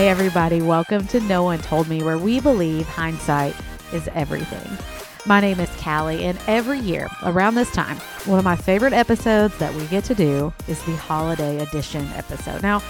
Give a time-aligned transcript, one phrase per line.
[0.00, 3.54] Hey, everybody, welcome to No One Told Me, where we believe hindsight
[3.92, 4.78] is everything.
[5.26, 9.58] My name is Callie, and every year around this time, one of my favorite episodes
[9.58, 12.62] that we get to do is the holiday edition episode.
[12.62, 12.82] Now,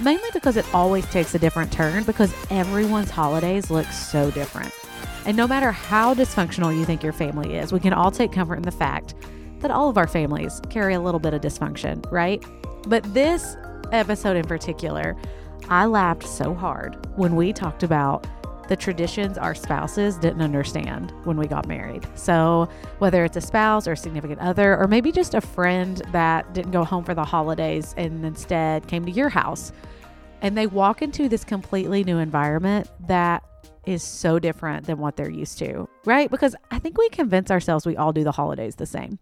[0.00, 4.72] mainly because it always takes a different turn because everyone's holidays look so different.
[5.26, 8.56] And no matter how dysfunctional you think your family is, we can all take comfort
[8.56, 9.14] in the fact
[9.58, 12.42] that all of our families carry a little bit of dysfunction, right?
[12.88, 13.54] But this
[13.92, 15.14] episode in particular,
[15.68, 18.26] I laughed so hard when we talked about
[18.68, 22.06] the traditions our spouses didn't understand when we got married.
[22.14, 22.68] So,
[22.98, 26.72] whether it's a spouse or a significant other, or maybe just a friend that didn't
[26.72, 29.72] go home for the holidays and instead came to your house,
[30.40, 33.42] and they walk into this completely new environment that
[33.86, 36.30] is so different than what they're used to, right?
[36.30, 39.18] Because I think we convince ourselves we all do the holidays the same.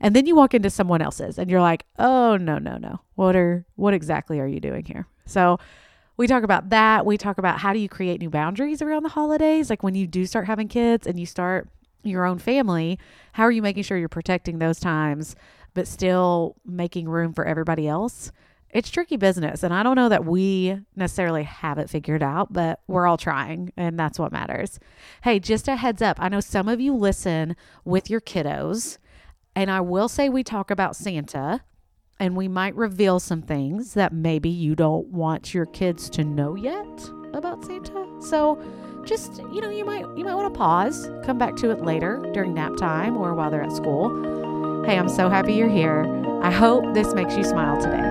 [0.00, 3.00] And then you walk into someone else's and you're like, "Oh, no, no, no.
[3.14, 5.58] What are what exactly are you doing here?" So,
[6.16, 7.04] we talk about that.
[7.04, 9.68] We talk about how do you create new boundaries around the holidays?
[9.68, 11.68] Like when you do start having kids and you start
[12.02, 12.98] your own family,
[13.32, 15.36] how are you making sure you're protecting those times
[15.74, 18.32] but still making room for everybody else?
[18.70, 19.62] It's tricky business.
[19.62, 23.72] And I don't know that we necessarily have it figured out, but we're all trying,
[23.76, 24.78] and that's what matters.
[25.22, 28.98] Hey, just a heads up I know some of you listen with your kiddos,
[29.56, 31.62] and I will say we talk about Santa
[32.20, 36.54] and we might reveal some things that maybe you don't want your kids to know
[36.54, 38.06] yet about Santa.
[38.20, 38.62] So
[39.04, 42.22] just, you know, you might you might want to pause, come back to it later
[42.32, 44.84] during nap time or while they're at school.
[44.84, 46.04] Hey, I'm so happy you're here.
[46.42, 48.02] I hope this makes you smile today.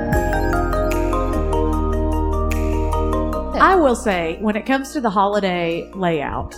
[3.59, 6.55] I will say, when it comes to the holiday layout,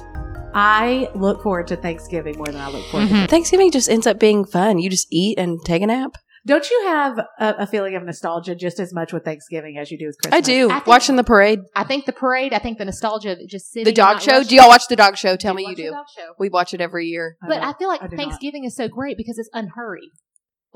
[0.59, 3.25] I look forward to Thanksgiving more than I look forward to mm-hmm.
[3.27, 4.79] Thanksgiving just ends up being fun.
[4.79, 6.17] You just eat and take a nap.
[6.47, 7.25] Don't you have a,
[7.59, 10.37] a feeling of nostalgia just as much with Thanksgiving as you do with Christmas?
[10.37, 10.71] I do.
[10.71, 12.53] I think- Watching the parade, I think the parade.
[12.53, 13.85] I think the nostalgia of just sitting.
[13.85, 14.43] the dog show.
[14.43, 15.35] Do y'all watch the dog show?
[15.35, 15.91] Tell me you watch the do.
[15.91, 16.33] dog show.
[16.39, 17.37] We watch it every year.
[17.47, 18.23] But I feel like I do not.
[18.23, 20.09] Thanksgiving is so great because it's unhurried.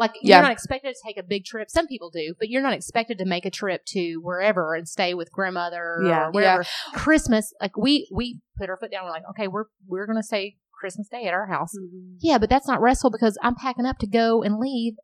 [0.01, 0.37] Like Yeah.
[0.37, 1.69] you're not expected to take a big trip.
[1.69, 5.13] Some people do, but you're not expected to make a trip to wherever and stay
[5.13, 6.27] with grandmother Yeah.
[6.27, 6.65] or wherever.
[6.93, 9.05] Christmas, like we we put our foot down.
[9.05, 11.73] We're like, okay, we're we're gonna stay Christmas Day at our house.
[11.77, 12.15] Mm-hmm.
[12.19, 14.95] Yeah, but that's not restful because I'm packing up to go and leave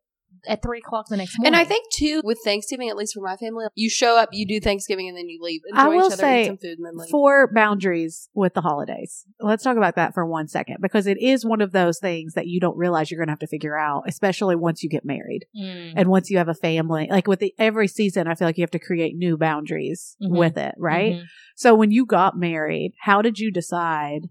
[0.46, 1.54] at three o'clock the next morning.
[1.54, 4.46] And I think too, with Thanksgiving, at least for my family, you show up, you
[4.46, 5.60] do Thanksgiving, and then you leave.
[5.68, 7.08] Enjoy I will each other, say eat some food, and then leave.
[7.10, 9.24] for boundaries with the holidays.
[9.40, 12.46] Let's talk about that for one second because it is one of those things that
[12.46, 15.46] you don't realize you're going to have to figure out, especially once you get married
[15.56, 15.92] Mm.
[15.96, 17.08] and once you have a family.
[17.10, 20.30] Like with the, every season, I feel like you have to create new boundaries Mhm.
[20.36, 21.14] with it, right?
[21.16, 21.24] Mhm.
[21.56, 24.28] So when you got married, how did you decide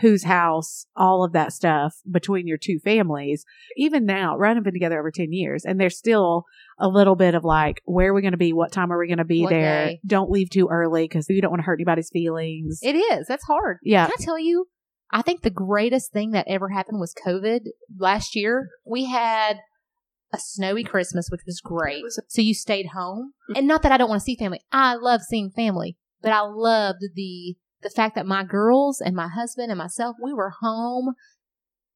[0.00, 3.44] whose house, all of that stuff between your two families?
[3.76, 6.44] Even now, Ryan have been together over 10 years and there's still
[6.78, 8.52] a little bit of like, where are we going to be?
[8.52, 9.86] What time are we going to be What there?
[9.86, 10.00] day?
[10.06, 12.78] Don't leave too early because you don't want to hurt anybody's feelings.
[12.82, 13.26] It is.
[13.26, 13.78] That's hard.
[13.82, 14.06] yeah.
[14.06, 14.66] Can I tell you?
[15.14, 17.66] I think the greatest thing that ever happened was COVID
[17.98, 18.68] last year.
[18.86, 19.58] We had
[20.32, 22.02] a snowy Christmas, which was great.
[22.28, 23.34] So you stayed home.
[23.54, 24.60] And not that I don't want to see family.
[24.72, 29.28] I love seeing family, but I loved the the fact that my girls and my
[29.28, 31.14] husband and myself, we were home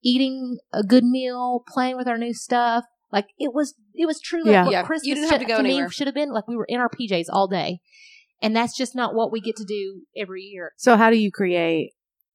[0.03, 2.85] eating a good meal, playing with our new stuff.
[3.13, 4.65] Like it was it was truly Yeah.
[4.65, 4.83] what Yeah.
[4.83, 5.91] Christmas You didn't have should- to go me anywhere.
[5.91, 6.31] should have been.
[6.33, 7.81] Like we were in our PJs all day.
[8.43, 10.73] And that's just not what we get to do every year.
[10.77, 11.93] So how do you create,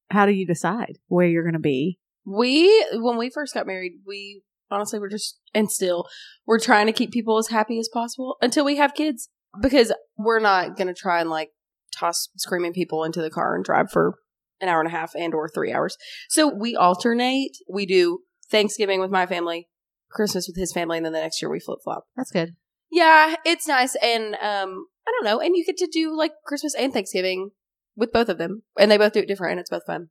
[0.09, 1.99] how do you decide where you're going to be?
[2.25, 6.07] we, when we first got married, we honestly were just, and still,
[6.45, 9.29] we're trying to keep people as happy as possible until we have kids
[9.61, 11.49] because we're not going to try and like
[11.97, 14.15] toss screaming people into the car and drive for
[14.59, 15.97] an hour and a half and or three hours.
[16.29, 17.57] So we alternate.
[17.69, 18.19] We do
[18.49, 19.67] Thanksgiving with my family,
[20.11, 22.05] Christmas with his family, and then the next year we flip flop.
[22.15, 22.55] That's good.
[22.91, 26.75] Yeah, it's nice, and um, I don't know, and you get to do like Christmas
[26.75, 27.51] and Thanksgiving
[27.95, 30.09] with both of them, and they both do it different, and it's both fun.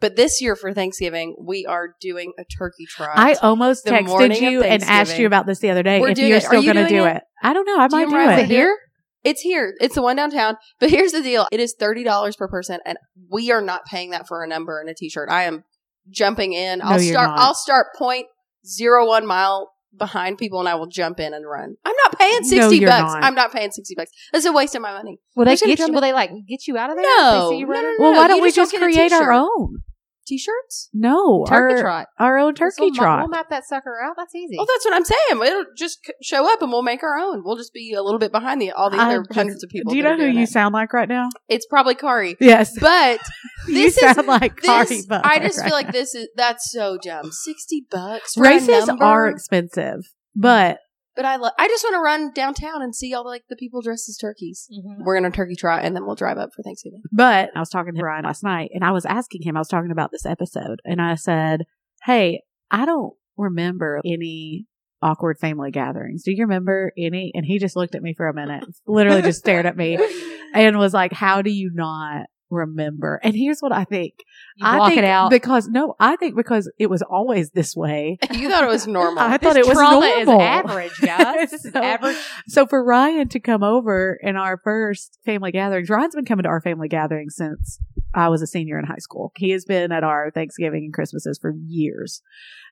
[0.00, 3.10] But this year for Thanksgiving, we are doing a turkey trot.
[3.14, 6.00] I almost The texted you and asked you about this the other day.
[6.00, 6.44] We're if doing you're it.
[6.44, 7.16] Still you going to do it?
[7.16, 7.22] it.
[7.42, 7.78] I don't know.
[7.78, 8.46] I Do you might do remember it.
[8.48, 8.76] Here?
[9.24, 9.74] It's here.
[9.80, 10.56] It's the one downtown.
[10.78, 12.98] But here's the deal: it is thirty dollars per person, and
[13.30, 15.28] we are not paying that for a number and a T-shirt.
[15.30, 15.64] I am
[16.08, 16.80] jumping in.
[16.82, 17.30] I'll you're start.
[17.34, 18.26] I'll start point
[18.66, 21.76] zero one mile behind people, and I will jump in and run.
[21.84, 23.14] I'm not paying sixty you're bucks.
[23.14, 23.24] not.
[23.24, 24.10] I'm not paying sixty bucks.
[24.32, 25.18] That's a waste of my money.
[25.36, 25.92] Will they get you?
[25.92, 27.04] Will they like get you out of there?
[27.04, 29.82] No, you no, no, Well, why you don't we just just create our own?
[30.30, 30.88] T-shirts.
[30.94, 32.06] No, Turkey our, trot.
[32.18, 33.18] our own turkey We'll ma- trot.
[33.20, 34.14] We'll map that sucker out.
[34.16, 34.56] That's easy.
[34.56, 35.42] Well, that's what I'm saying.
[35.46, 37.42] It'll just c- show up, and we'll make our own.
[37.44, 39.70] We'll just be a little bit behind the all the I other just- hundreds of
[39.70, 39.90] people.
[39.90, 40.48] Do you know who you it.
[40.48, 41.28] sound like right now?
[41.48, 43.20] It's probably Kari, Yes, but
[43.68, 45.92] you this is- sound like Kari this, Butler I just right feel like now.
[45.92, 47.30] this is that's so dumb.
[47.32, 48.34] Sixty bucks.
[48.34, 50.00] For races a are expensive,
[50.36, 50.78] but
[51.20, 53.82] But I lo- I just want to run downtown and see all like the people
[53.82, 54.66] dressed as turkeys.
[54.72, 55.04] Mhm.
[55.04, 57.02] We're gonna turkey trot and then we'll drive up for Thanksgiving.
[57.12, 59.68] But I was talking to Ryan last night and I was asking him, I was
[59.68, 61.64] talking about this episode and I said,
[62.04, 62.40] Hey,
[62.70, 64.64] I don't remember any
[65.02, 66.22] awkward family gatherings.
[66.22, 67.32] Do you remember any?
[67.34, 69.98] And he just looked at me for a minute, literally just stared at me
[70.54, 73.20] and was like, How do you not remember?
[73.22, 74.14] And here's what I think.
[74.56, 75.30] You I block think it out.
[75.30, 78.18] because no, I think because it was always this way.
[78.32, 79.22] You thought it was normal.
[79.22, 80.02] I This thought it was normal.
[80.02, 81.50] is average, guys.
[81.50, 82.16] This is So- average.
[82.48, 86.48] So for Ryan to come over in our first family gatherings, Ryan's been coming to
[86.48, 87.78] our family gatherings since
[88.14, 89.32] I was a senior in high school.
[89.36, 92.22] He has been at our Thanksgiving and Christmases for years.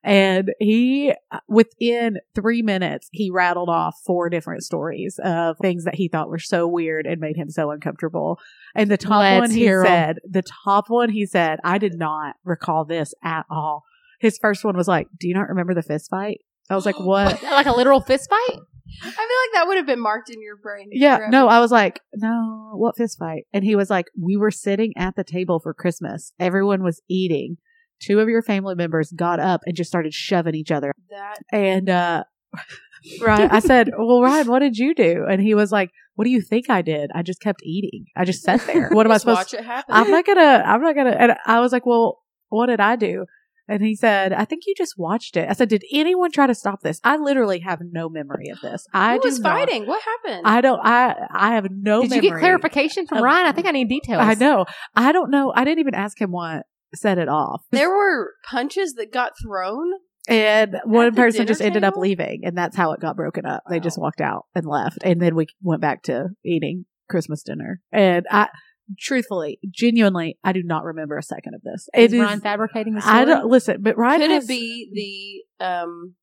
[0.04, 1.12] And he,
[1.48, 6.38] within three minutes, he rattled off four different stories of things that he thought were
[6.38, 8.38] so weird and made him so uncomfortable.
[8.74, 9.86] And the top Let's one he hear 'em.
[9.86, 13.84] said, the top one he said, I did not recall this at all.
[14.20, 16.40] His first one was like, do you not remember the fist fight?
[16.70, 17.42] I was like, what?
[17.42, 18.60] like a literal fist fight?
[19.02, 20.88] I feel like that would have been marked in your brain.
[20.92, 21.30] Yeah, forever.
[21.30, 23.44] no, I was like, no, what fist fight?
[23.52, 26.32] And he was like, we were sitting at the table for Christmas.
[26.40, 27.58] Everyone was eating.
[28.00, 30.92] Two of your family members got up and just started shoving each other.
[31.10, 31.38] that.
[31.52, 32.24] And, uh,
[33.20, 35.24] Ryan, I said, well, Ryan, what did you do?
[35.28, 37.10] And he was like, what do you think I did?
[37.14, 38.06] I just kept eating.
[38.16, 38.88] I just sat there.
[38.90, 39.94] What am I supposed watch it happen?
[39.94, 41.10] I'm not gonna, I'm not gonna.
[41.10, 42.18] And I was like, well,
[42.48, 43.26] what did I do?
[43.70, 45.46] And he said, I think you just watched it.
[45.48, 47.00] I said, did anyone try to stop this?
[47.04, 48.86] I literally have no memory of this.
[48.94, 49.86] I Who was not- fighting?
[49.86, 50.42] What happened?
[50.46, 50.80] I don't.
[50.82, 52.00] I I have no.
[52.02, 53.46] Did you get clarification from of- Ryan?
[53.46, 54.22] I think I need details.
[54.22, 54.64] I know.
[54.96, 55.52] I don't know.
[55.54, 56.64] I didn't even ask him what
[56.94, 57.62] set it off.
[57.70, 59.92] there were punches that got thrown.
[60.28, 63.62] And one person dinner just ended up leaving, and that's how it got broken up.
[63.70, 67.80] They just walked out and left, and then we went back to eating Christmas dinner.
[67.92, 68.48] And I,
[68.98, 71.88] truthfully, genuinely, I do not remember a second of this.
[71.94, 72.20] Is It is.
[72.20, 73.16] Ryan fabricating the story?
[73.16, 76.14] I don't listen, but Ryan Could has, it be the um,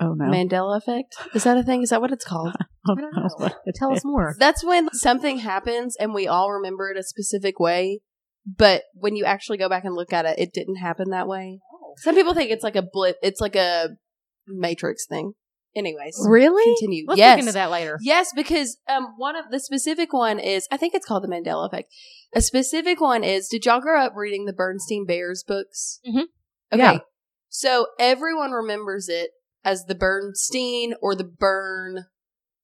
[0.00, 0.24] Oh no!
[0.26, 1.14] Mandela effect?
[1.34, 1.82] Is that a thing?
[1.82, 2.54] Is that what it's called?
[2.88, 3.50] I don't know.
[3.74, 4.34] Tell us more.
[4.38, 8.00] That's when something happens and we all remember it a specific way,
[8.46, 11.60] but when you actually go back and look at it, it didn't happen that way.
[11.98, 13.16] Some people think it's like a blip.
[13.22, 13.88] It's like a
[14.46, 15.32] Matrix thing.
[15.76, 16.64] Anyways, Really?
[16.64, 17.04] continue.
[17.06, 17.36] Let's yes.
[17.36, 17.96] look into that later.
[18.02, 21.68] Yes, because um, one of the specific one is I think it's called the Mandela
[21.68, 21.92] effect.
[22.34, 26.00] A specific one is did y'all grow up reading the Berenstein Bears books?
[26.08, 26.24] Mhm.
[26.72, 26.98] Okay, Yeah.
[27.48, 29.30] so everyone remembers it
[29.64, 32.06] as the Bernstein or the Bern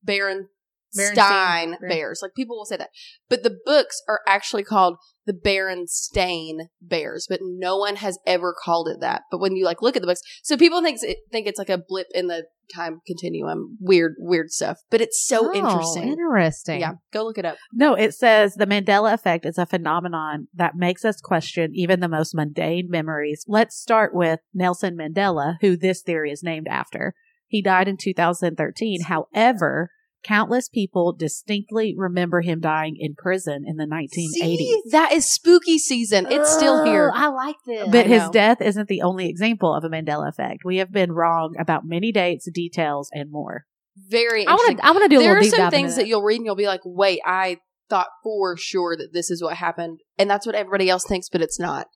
[0.03, 0.49] Baron
[0.97, 1.77] Berenstain.
[1.89, 2.21] Bears.
[2.23, 2.91] Like people will say that,
[3.29, 4.97] but the books are actually called
[5.27, 9.23] the Berenstain Bears, but no one has ever called it that.
[9.31, 11.69] But when you like look at the books, so people think it, think it's like
[11.69, 14.79] a blip in the time continuum, weird weird stuff.
[14.91, 16.09] But it's so Oh, interesting.
[16.09, 16.81] Interesting.
[16.81, 17.57] Yeah, go look it up.
[17.73, 22.09] No, it says the Mandela effect is a phenomenon that makes us question even the
[22.09, 23.45] most mundane memories.
[23.47, 27.15] Let's start with Nelson Mandela, who this theory is named after.
[27.49, 29.03] He died in 2013.
[29.05, 29.91] However,
[30.27, 34.33] countless people distinctly remember him dying in prison in the 1980s.
[34.33, 36.27] See, that is spooky season.
[36.29, 37.11] It's still here.
[37.15, 37.89] Oh, I like this.
[37.91, 38.33] But I his know.
[38.33, 40.63] death isn't the only example of a Mandela effect.
[40.65, 43.65] We have been wrong about many dates, details, and more.
[44.09, 44.77] Very I want interesting.
[44.79, 44.87] to.
[44.87, 46.57] I want to do a little there are some things that you'll read and you'll
[46.57, 47.59] be like, wait, I
[47.89, 51.41] thought for sure that this is what happened, and that's what everybody else thinks, but
[51.41, 51.87] it's not.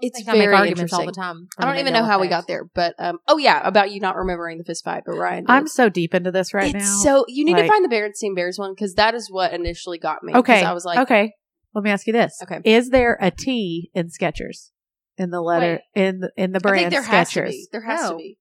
[0.00, 1.06] It's think I make very arguments all interesting.
[1.06, 1.48] the time.
[1.58, 4.16] I don't even know how we got there, but um, oh yeah, about you not
[4.16, 6.98] remembering the fist fight, but Ryan, I'm so deep into this right it's now.
[7.02, 9.98] so you need Like- to find the Berenstein Bears one because that is what initially
[9.98, 10.32] got me.
[10.32, 10.62] 'Cause okay.
[10.62, 11.32] I was like, okay.
[11.74, 12.38] Let me ask you this.
[12.42, 12.60] Okay.
[12.64, 14.70] Is there a T in Skechers?
[15.18, 17.48] In the letter in the, in the I brand think there has to Skechers.
[17.50, 17.68] be.
[17.72, 18.38] There has to be.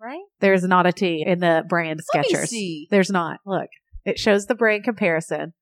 [0.00, 0.20] right.
[0.40, 2.46] There's not a T in the brand Let me Skechers.
[2.48, 2.86] see.
[2.90, 3.38] There's not.
[3.44, 3.68] Look,
[4.04, 5.54] it shows the brand comparison,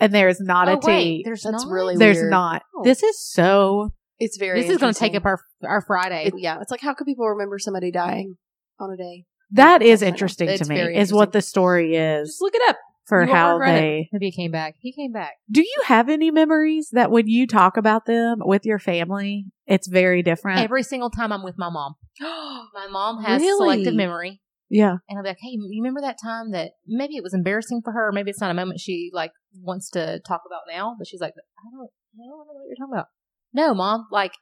[0.00, 0.86] and there's not oh a T.
[0.86, 1.70] wait, there's That's not?
[1.72, 2.30] really there's weird.
[2.30, 2.62] not.
[2.74, 2.82] Oh.
[2.82, 3.90] This is so.
[4.20, 4.60] It's very.
[4.62, 6.26] This is going to take up our our Friday.
[6.26, 8.36] It- yeah, it's like how could people remember somebody dying
[8.78, 9.24] on a day?
[9.52, 10.76] That is interesting to me.
[10.76, 12.76] very Is what the story is Just look it up.
[13.06, 14.08] for you how they.
[14.12, 14.76] Maybe he came back.
[14.78, 15.32] He came back.
[15.50, 19.88] Do you have any memories that when you talk about them with your family, it's
[19.88, 20.60] very different?
[20.60, 21.94] Every single time I'm with my mom.
[22.20, 23.58] My mom has Really?
[23.78, 24.40] selective memory.
[24.68, 24.96] yeah.
[25.08, 27.92] And I'll be like, hey, you remember that time that maybe it was embarrassing for
[27.92, 31.08] her, or maybe it's not a moment she like wants to talk about now, but
[31.08, 33.06] she's like, I don't, I don't know what you're talking about.
[33.52, 34.32] No, mom, like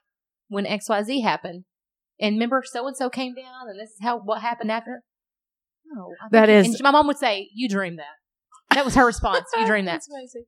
[0.47, 1.65] when X Y Z happened,
[2.19, 5.01] and remember so and so came down, and this is how what happened after.
[5.85, 9.05] No, I That is- And my mom would say, "You dreamed that." That was her
[9.05, 9.45] response.
[9.57, 10.01] You dreamed that.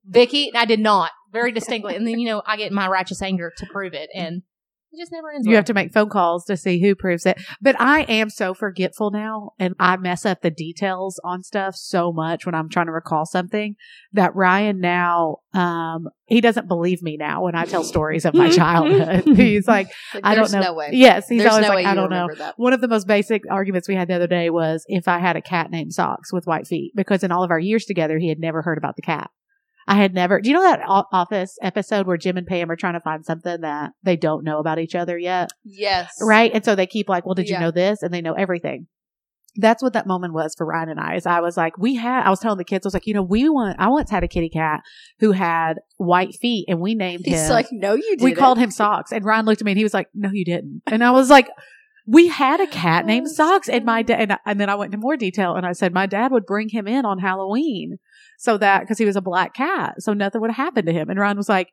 [0.06, 0.52] Vicky.
[0.54, 1.96] I did not very distinctly.
[1.96, 4.44] And then you know I get my righteous anger to prove it, and
[4.94, 5.46] It just never ends.
[5.46, 5.60] You well.
[5.60, 7.42] have to make phone calls to see who proves it.
[7.62, 12.12] But I am so forgetful now and I mess up the details on stuff so
[12.12, 13.76] much when I'm trying to recall something
[14.12, 18.50] that Ryan now, um, he doesn't believe me now when I tell stories of my
[18.56, 19.24] childhood.
[19.38, 20.60] He's like, Like, I don't know.
[20.60, 20.82] No.
[20.92, 22.28] Yes, he's There's always no like, I don't know.
[22.38, 22.56] That.
[22.58, 25.38] One of the most basic arguments we had the other day was if I had
[25.38, 28.28] a cat named Socks with white feet, because in all of our years together, he
[28.28, 29.30] had never heard about the cat.
[29.92, 30.40] I had never.
[30.40, 33.26] Do you know that O- Office episode where Jim and Pam are trying to find
[33.26, 35.50] something that they don't know about each other yet?
[35.66, 36.14] Yes.
[36.22, 36.50] Right.
[36.54, 38.02] And so they keep like, well, did you know this?
[38.02, 38.88] And they know everything.
[39.58, 41.16] That's what that moment was for Ryan and I.
[41.16, 42.24] Is I was like, we had.
[42.26, 43.76] I was telling the kids, I was like, you know, we want.
[43.82, 44.80] I once had a kitty cat
[45.20, 47.50] who had white feet, and we named He's him.
[47.50, 48.24] like, no, you didn't.
[48.24, 50.46] we called him Socks, and Ryan looked at me and he was like, no, you
[50.46, 50.84] didn't.
[50.88, 51.50] And I was like.
[52.08, 54.76] We had a cat oh, named Oh, Socks, and my dad, and, and then I
[54.76, 58.00] went into more detail, and I said my dad would bring him in on Halloween,
[58.42, 61.12] so that because he was a black cat, so nothing would happen to him.
[61.12, 61.70] And Ryan was like,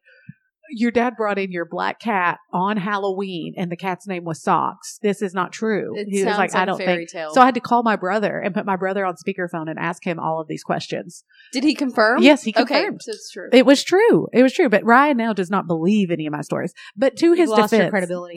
[0.70, 4.98] "Your dad brought in your black cat on Halloween, and the cat's name was Socks.
[5.00, 7.32] This is not true." It he was like, "I don't think." tale.
[7.32, 10.06] So I had to call my brother and put my brother on speakerphone and ask
[10.06, 11.25] him all of these questions.
[11.54, 12.22] Did he confirm?
[12.22, 13.00] Yes, he Okay, confirmed.
[13.02, 13.48] so it's true.
[13.50, 14.28] It was true.
[14.34, 14.68] It was true.
[14.68, 16.75] But Ryan now does not believe any of my stories.
[16.94, 18.37] But to his You've lost defense, credibility.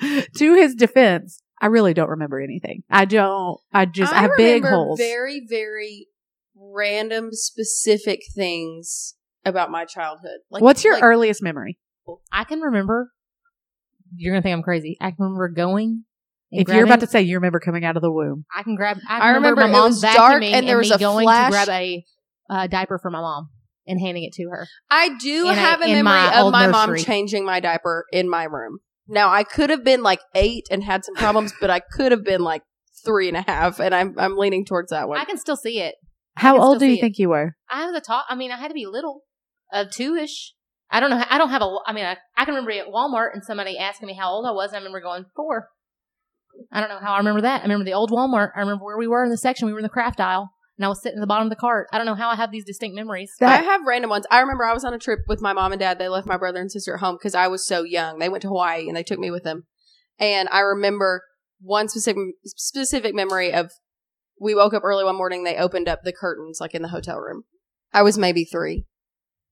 [0.36, 2.84] to his defense, I really don't remember anything.
[2.88, 3.58] I don't.
[3.72, 5.00] I just I, have big holes.
[5.00, 6.06] Very, very
[6.72, 9.14] random, specific things
[9.44, 10.38] about my childhood.
[10.50, 11.78] Like, What's your like, earliest memory?
[12.30, 13.10] I can remember.
[14.14, 14.96] You're gonna think I'm crazy.
[15.00, 16.04] I can remember going.
[16.50, 18.76] and If you're about to say you remember coming out of the womb, I can
[18.76, 18.98] grab.
[19.08, 21.24] I, I remember, remember my it mom's was dark and there was me a going
[21.24, 22.04] flash- to grab a
[22.50, 23.48] uh, diaper for my mom
[23.86, 24.66] and handing it to her.
[24.90, 28.04] I do in have a in memory my of old my mom changing my diaper
[28.12, 28.78] in my room.
[29.08, 32.24] Now I could have been like eight and had some problems, but I could have
[32.24, 32.62] been like
[33.04, 35.18] three and a half, and I'm I'm leaning towards that one.
[35.18, 35.94] I can still see it.
[36.36, 37.00] How old do you see it.
[37.02, 37.56] think you were?
[37.70, 38.26] I was a top.
[38.28, 39.22] I mean, I had to be little,
[39.72, 40.54] uh, of two ish.
[40.90, 41.24] I don't know.
[41.28, 41.76] I don't have a.
[41.86, 44.50] I mean, I, I can remember at Walmart and somebody asking me how old I
[44.50, 44.68] was.
[44.68, 45.68] And I remember going four.
[46.70, 47.60] I don't know how I remember that.
[47.60, 48.50] I remember the old Walmart.
[48.54, 49.66] I remember where we were in the section.
[49.66, 51.56] We were in the craft aisle, and I was sitting at the bottom of the
[51.56, 51.88] cart.
[51.92, 53.32] I don't know how I have these distinct memories.
[53.40, 54.26] I have random ones.
[54.30, 55.98] I remember I was on a trip with my mom and dad.
[55.98, 58.18] They left my brother and sister at home because I was so young.
[58.18, 59.64] They went to Hawaii and they took me with them.
[60.18, 61.22] And I remember
[61.60, 63.70] one specific specific memory of
[64.42, 65.44] we woke up early one morning.
[65.44, 67.44] They opened up the curtains like in the hotel room.
[67.92, 68.84] I was maybe three.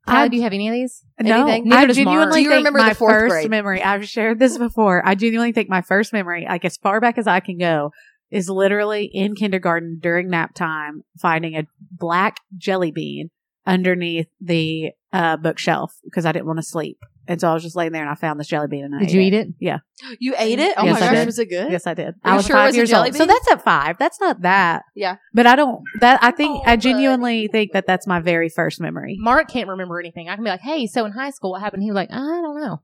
[0.06, 1.04] Tyler, I- do you have any of these?
[1.20, 1.68] No, Anything?
[1.68, 2.06] Neither I does Mark.
[2.06, 3.50] genuinely Do you think remember my the fourth first grade?
[3.50, 3.82] memory.
[3.82, 5.06] I've shared this before.
[5.06, 7.92] I genuinely think my first memory, like as far back as I can go,
[8.30, 13.30] is literally in kindergarten during nap time, finding a black jelly bean
[13.66, 16.98] underneath the uh, bookshelf because I didn't want to sleep,
[17.30, 18.98] and so I was just laying there and I found this jelly bean and I
[18.98, 19.48] Did you eat it?
[19.58, 19.78] Yeah.
[20.18, 20.74] You ate it?
[20.76, 21.26] Oh Yes, my I gosh, did.
[21.26, 21.72] was it good?
[21.72, 22.14] Yes, I did.
[22.24, 23.14] Are I was sure it five was a years jelly old.
[23.16, 23.28] So bean?
[23.28, 23.96] that's at five.
[23.98, 24.82] That's not that.
[24.94, 25.16] Yeah.
[25.32, 25.80] But I don't.
[26.00, 26.80] That I think Oh, I buddy.
[26.82, 29.16] genuinely think that that's my very first memory.
[29.18, 30.28] Mark can't remember anything.
[30.28, 32.16] I can be like, "Hey, so in high school, what happened?" He was like, "I
[32.16, 32.82] don't know.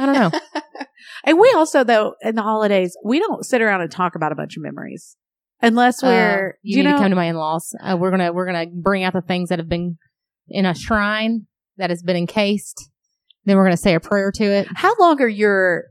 [0.00, 0.40] I don't know."
[1.24, 4.34] And we also, though, in the holidays, we don't sit around and talk about a
[4.34, 5.16] bunch of memories
[5.62, 6.58] unless Uh, we're.
[6.62, 7.74] you, you need know, to come to my in-laws.
[7.82, 9.96] Uh, we're gonna we're gonna bring out the things that have been
[10.48, 11.46] in a shrine
[11.78, 12.89] that has been encased.
[13.50, 14.68] Then we're gonna say a prayer to it.
[14.76, 15.86] how long are your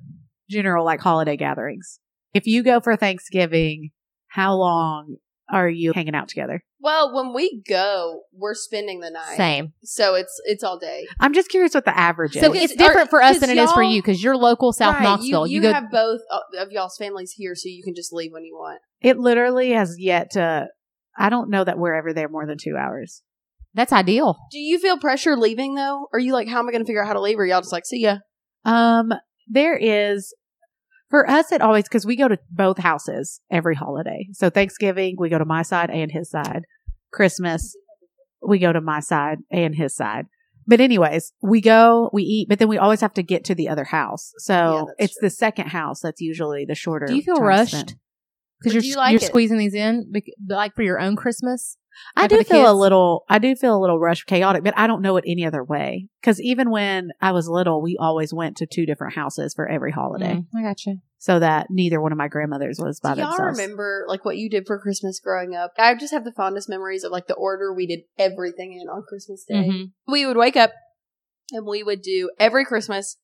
[0.49, 1.99] general like holiday gatherings?
[2.33, 3.89] If you go for Thanksgiving,
[4.29, 5.17] how long
[5.51, 6.63] are you hanging out together?
[6.79, 9.35] Well, when we go, we're spending the night.
[9.35, 9.73] Same.
[9.83, 11.05] So it's it's all day.
[11.19, 12.41] I'm just curious what the average is.
[12.41, 12.71] So is.
[12.71, 14.93] it's Are- different for us because than it is for y'all- because you're local South
[14.95, 15.45] Right, Knoxville.
[15.47, 15.73] You, You, you go.
[15.73, 16.21] have both
[16.57, 18.79] of y'all's families here, so you can just leave when you want.
[19.01, 20.69] It literally has yet to.
[21.17, 23.21] I don't know that we're ever there more than two hours.
[23.73, 24.37] That's ideal.
[24.51, 26.07] Do you feel pressure leaving though?
[26.13, 27.37] Are you like, how am I going to figure out how to leave?
[27.39, 28.17] Or y'all just like, see ya?
[28.65, 29.13] Um,
[29.47, 30.33] there is
[31.09, 31.51] for us.
[31.51, 34.27] It always because we go to both houses every holiday.
[34.33, 36.63] So Thanksgiving we go to my side and his side.
[37.11, 37.75] Christmas
[38.41, 40.25] we go to my side and his side.
[40.67, 43.67] But anyways, we go, we eat, but then we always have to get to the
[43.69, 44.31] other house.
[44.35, 47.07] Yeah, So that's it's the second house that's usually the shorter.
[47.07, 47.71] Do you feel time rushed?
[47.71, 47.95] spent.
[48.61, 49.25] Because But you're do you like you're it?
[49.27, 51.75] squeezing these in, bec- like for your own Christmas.
[52.15, 54.87] I do the feel a little, I do feel a little rush chaotic, but I
[54.87, 56.07] don't know it any other way.
[56.23, 59.91] Cause even when I was little, we always went to two different houses for every
[59.91, 60.99] holiday Mm, I got you.
[61.17, 63.59] so that neither one of my grandmothers was by Do y'all themselves.
[63.59, 65.71] remember like what you did for Christmas growing up?
[65.77, 69.03] I just have the fondest memories of like the order we did everything in on
[69.07, 69.55] Christmas Day.
[69.69, 69.91] Mhm.
[70.07, 70.71] We would wake up
[71.51, 73.17] and we would do every Christmas,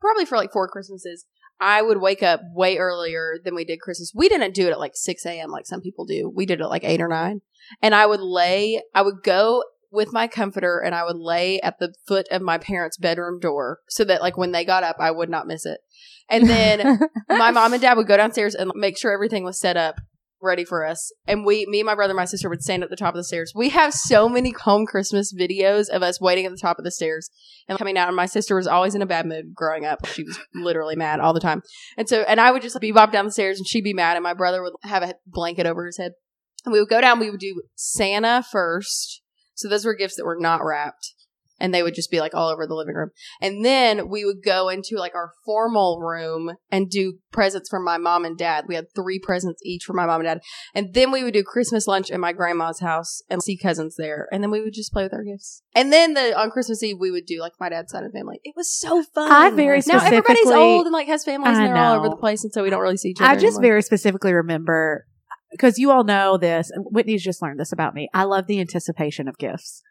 [0.00, 1.24] probably for like four Christmases.
[1.60, 4.12] I would wake up way earlier than we did Christmas.
[4.14, 5.50] We didn't do it at like 6 a.m.
[5.50, 6.30] like some people do.
[6.34, 7.40] We did it at like 8 or 9.
[7.82, 11.78] And I would lay, I would go with my comforter and I would lay at
[11.78, 15.10] the foot of my parents' bedroom door so that like when they got up, I
[15.10, 15.80] would not miss it.
[16.28, 19.76] And then my mom and dad would go downstairs and make sure everything was set
[19.76, 19.96] up.
[20.42, 21.12] Ready for us.
[21.26, 23.18] And we, me and my brother and my sister would stand at the top of
[23.18, 23.52] the stairs.
[23.54, 26.90] We have so many home Christmas videos of us waiting at the top of the
[26.90, 27.30] stairs
[27.68, 28.08] and coming out.
[28.08, 30.06] And my sister was always in a bad mood growing up.
[30.06, 31.62] She was literally mad all the time.
[31.96, 34.16] And so, and I would just be bob down the stairs and she'd be mad
[34.16, 36.12] and my brother would have a blanket over his head.
[36.64, 39.22] And we would go down, we would do Santa first.
[39.54, 41.14] So those were gifts that were not wrapped.
[41.60, 43.10] And they would just be like all over the living room.
[43.40, 47.98] And then we would go into like our formal room and do presents for my
[47.98, 48.66] mom and dad.
[48.68, 50.40] We had three presents each for my mom and dad.
[50.74, 54.28] And then we would do Christmas lunch at my grandma's house and see cousins there.
[54.30, 55.62] And then we would just play with our gifts.
[55.74, 58.18] And then the on Christmas Eve we would do like my dad's side of the
[58.18, 58.40] family.
[58.44, 59.30] It was so fun.
[59.30, 62.44] I very now everybody's old and like has families and they're all over the place,
[62.44, 63.30] and so we don't really see each other.
[63.30, 63.62] I just anymore.
[63.62, 65.06] very specifically remember
[65.50, 66.70] because you all know this.
[66.70, 68.08] and Whitney's just learned this about me.
[68.12, 69.82] I love the anticipation of gifts.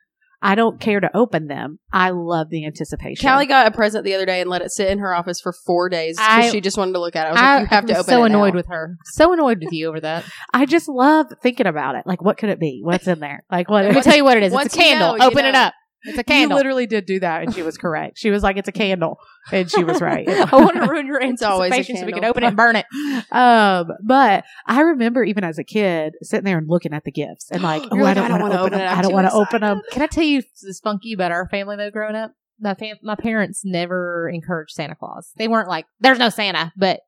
[0.42, 1.80] I don't care to open them.
[1.92, 3.28] I love the anticipation.
[3.28, 5.52] Callie got a present the other day and let it sit in her office for
[5.52, 7.30] four days because she just wanted to look at it.
[7.30, 8.58] I was like, you have to was open so it So annoyed now.
[8.58, 8.98] with her.
[9.06, 10.26] So annoyed with you over that.
[10.54, 12.04] I just love thinking about it.
[12.06, 12.82] Like, what could it be?
[12.84, 13.44] What's in there?
[13.52, 13.86] Like, what?
[13.86, 14.54] Let me tell you what it is.
[14.54, 15.18] It's Once a you candle.
[15.18, 15.74] know, you Open it up.
[16.08, 16.58] It's a You candle.
[16.58, 18.18] literally did do that, and she was correct.
[18.18, 19.20] She was like, "It's a candle,"
[19.52, 20.28] and she was right.
[20.30, 22.76] I want to ruin your It's always anticipation so we can open it and burn
[22.76, 22.86] it.
[23.32, 27.52] um, but I remember even as a kid sitting there and looking at the gifts
[27.52, 28.88] and like, You're oh, I like, don't, I don't want to open open them.
[28.88, 28.92] it.
[28.98, 29.82] I'm don't want to open them.
[29.92, 31.92] Can I tell you this funky about our family though?
[31.92, 35.32] Growing up, my fam- my parents never encouraged Santa Claus.
[35.38, 37.02] They weren't like, "There's no Santa," but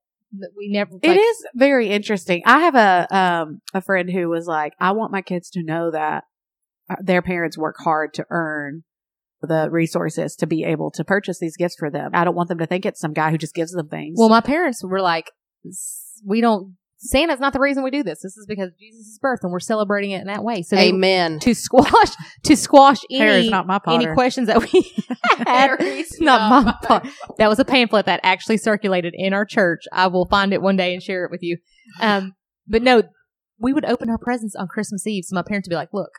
[0.56, 0.92] we never.
[1.02, 2.44] It like, is very interesting.
[2.46, 5.90] I have a um a friend who was like, I want my kids to know
[5.92, 6.26] that
[6.90, 8.84] uh, their parents work hard to earn
[9.42, 12.12] the resources to be able to purchase these gifts for them.
[12.14, 14.16] I don't want them to think it's some guy who just gives them things.
[14.18, 15.32] Well, my parents were like,
[16.26, 16.76] "We don't.
[17.02, 18.22] Santa's not the reason we do this.
[18.22, 20.90] This is because of Jesus' birth, and we're celebrating it in that way." So they
[20.90, 21.40] Amen.
[21.40, 22.12] to squash
[22.44, 24.92] to squash any not my any questions that we
[25.38, 25.80] had.
[25.80, 27.08] Harry's not not my my part.
[27.38, 29.84] That was a pamphlet that actually circulated in our church.
[29.94, 31.58] I will find it one day and share it with you.
[32.02, 32.34] Um,
[32.68, 33.04] but no,
[33.58, 35.24] we would open our presents on Christmas Eve.
[35.26, 36.12] So my parents would be like, "Look,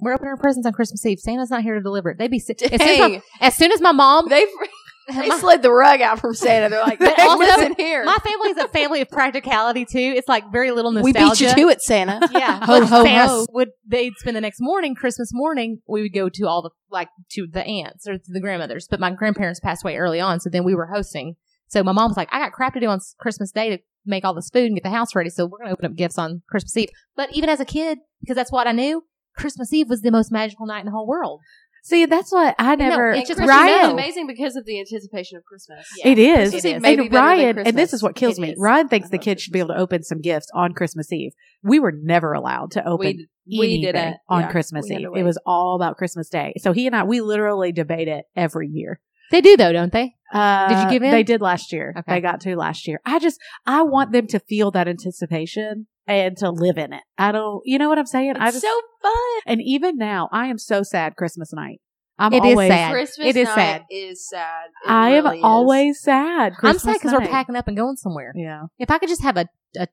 [0.00, 1.18] we're opening our presents on Christmas Eve.
[1.20, 3.72] Santa's not here to deliver it." They'd be si- as soon as, my, as soon
[3.72, 4.46] as my mom, They
[5.12, 6.68] they my, slid the rug out from Santa.
[6.68, 8.04] They're like, "Hey, also, listen here.
[8.04, 9.98] my family is a family of practicality too.
[10.16, 11.18] It's like very little nostalgia.
[11.20, 13.46] we beat you to it, Santa." Yeah, Ho, ho, Santa ho.
[13.52, 17.08] Would they'd spend the next morning, Christmas morning, we would go to all the like
[17.32, 18.86] to the aunts or to the grandmothers.
[18.88, 21.34] But my grandparents passed away early on, so then we were hosting.
[21.68, 24.24] So my mom was like, "I got crap to do on Christmas Day to make
[24.24, 26.42] all this food and get the house ready, so we're gonna open up gifts on
[26.48, 29.02] Christmas Eve." But even as a kid, because that's what I knew,
[29.40, 31.40] Christmas Eve was the most magical night in the whole world.
[31.82, 33.10] See, that's what I know, never.
[33.12, 35.86] it's just Christmas what you is amazing because of the anticipation of Christmas.
[36.04, 36.50] It is.
[36.50, 36.82] Christmas It Eve is.
[36.82, 38.50] may be and Ryan, and this is what kills It me.
[38.50, 38.58] is.
[38.58, 41.32] Ryan thinks the love kids should be able to open some gifts on Christmas Eve.
[41.62, 45.08] We were never allowed to open We, we anything didn't on yeah, Christmas Eve.
[45.16, 46.52] It was all about Christmas Day.
[46.58, 49.00] So he and I, we literally debate it every year.
[49.30, 50.14] They do though, don't they?
[50.32, 51.10] Uh, Did you give in?
[51.12, 51.94] They did last year.
[51.98, 52.14] Okay.
[52.14, 53.00] They got to last year.
[53.04, 57.02] I just, I want them to feel that anticipation and to live in it.
[57.18, 58.34] I don't, you know what I'm saying?
[58.38, 59.40] I It's just, so fun.
[59.46, 61.80] and even now, I am so sad Christmas night.
[62.18, 62.92] I'm It is always, sad.
[62.92, 63.82] Christmas It is night sad.
[63.90, 64.64] Is sad.
[64.84, 65.44] It I am really is.
[65.44, 66.52] always sad.
[66.62, 68.32] I'm sad because we're packing up and going somewhere.
[68.36, 68.64] Yeah.
[68.78, 69.46] if I could just have a,
[69.78, 69.88] a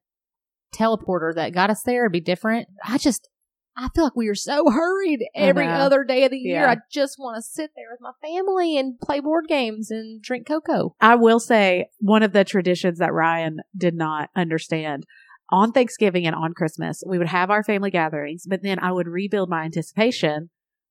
[0.74, 2.68] teleporter that got us there, it'd be different.
[2.84, 3.30] I just,
[3.78, 6.62] I feel like we are so hurried every other day of the year.
[6.62, 6.72] Yeah.
[6.72, 10.48] I just want to sit there with my family and play board games and drink
[10.48, 10.96] cocoa.
[11.00, 15.06] I will say one of the traditions that Ryan did not understand
[15.50, 19.08] on Thanksgiving and on Christmas, we would have our family gatherings, but then I would
[19.08, 20.50] rebuild my anticipation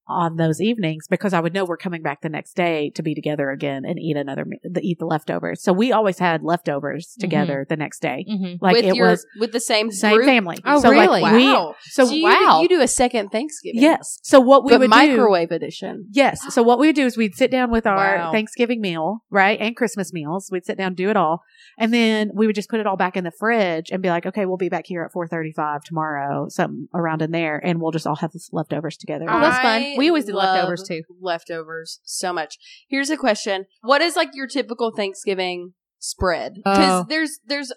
[0.09, 3.15] on those evenings because I would know we're coming back the next day to be
[3.15, 5.63] together again and eat another, the, eat the leftovers.
[5.63, 8.25] So we always had leftovers together the next day.
[8.29, 8.65] Mm-hmm.
[8.65, 10.27] Like with it your, was with the same same group?
[10.27, 10.57] family.
[10.65, 11.21] Oh, so really?
[11.21, 11.75] Like we, Wow.
[11.83, 12.57] so, So you, wow.
[12.59, 13.81] do, you do a second Thanksgiving.
[13.83, 14.19] yes.
[14.23, 16.07] So what we but would do, microwave edition.
[16.11, 16.41] Yes.
[16.55, 18.33] So what we would do is we'd sit down with our Wow.
[18.33, 19.59] Thanksgiving meal, right?
[19.61, 20.49] And Christmas meals.
[20.53, 21.43] We'd sit down, do it all.
[21.79, 24.25] And then we would just put it all back in the fridge and be like,
[24.27, 27.61] okay, we'll be back here at 435 tomorrow, something around in there.
[27.63, 29.27] And we'll just all have this leftovers together.
[29.29, 29.96] Oh, that's fun.
[29.97, 31.03] I We always did love leftovers, too.
[31.21, 32.57] Leftovers so much.
[32.89, 36.55] Here's a question: What is like your typical Thanksgiving spread?
[36.57, 37.07] Because Oh.
[37.09, 37.73] there's there's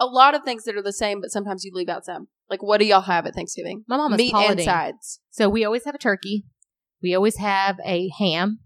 [0.00, 2.28] a lot of things that are the same, but sometimes you leave out some.
[2.50, 3.84] Like, what do y'all have at Thanksgiving?
[3.88, 5.20] My mom is Meat Paula and sides.
[5.30, 6.44] So we always have a turkey.
[7.02, 8.60] We always have a ham.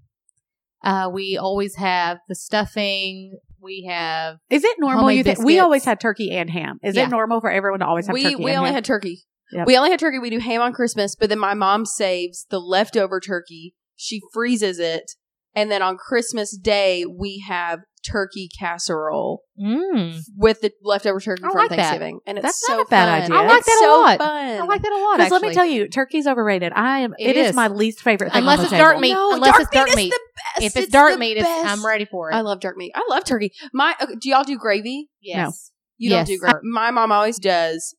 [0.84, 3.38] Uh, we always have the stuffing.
[3.60, 5.10] We have Is it normal?
[5.10, 6.78] You think we always had turkey and ham.
[6.82, 7.04] Is Yeah.
[7.04, 8.74] it normal for everyone to always have We turkey we and only ham?
[8.76, 9.24] had turkey.
[9.52, 9.66] Yep.
[9.66, 10.18] We only have turkey.
[10.18, 13.74] We do ham on Christmas, but then my mom saves the leftover turkey.
[13.94, 15.12] She freezes it,
[15.54, 21.48] and then on Christmas Day we have turkey casserole mm, with the leftover turkey I
[21.48, 21.76] from like that.
[21.76, 23.32] Thanksgiving, and it's That's so not a bad fun.
[23.32, 23.36] idea.
[23.36, 24.18] I like It's that a so lot.
[24.18, 24.46] Fun.
[24.58, 25.16] I like that a lot.
[25.18, 26.72] Because let me tell you, turkey's overrated.
[26.74, 27.14] I am.
[27.18, 27.48] It it is.
[27.50, 27.54] is.
[27.56, 28.40] my least favorite thing.
[28.40, 29.12] Unless on it's the dark meat.
[29.12, 29.96] No, unless dark it's dark meat.
[29.96, 30.04] meat.
[30.06, 30.76] Is the best.
[30.76, 31.48] If it's, dark meat, it's.
[31.48, 32.34] I'm ready for it.
[32.34, 32.92] I love dark meat.
[32.94, 33.52] I love turkey.
[33.72, 35.08] My okay, do y'all do gravy?
[35.20, 35.70] yes.
[35.98, 36.28] You Yes.
[36.28, 36.58] don't do gravy.
[36.64, 37.94] My mom always does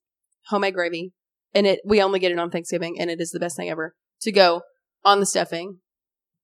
[0.49, 1.11] homemade gravy,
[1.57, 3.95] and it we only get it on Thanksgiving, and it is the best thing ever
[4.21, 4.61] to go
[5.03, 5.79] on the stuffing,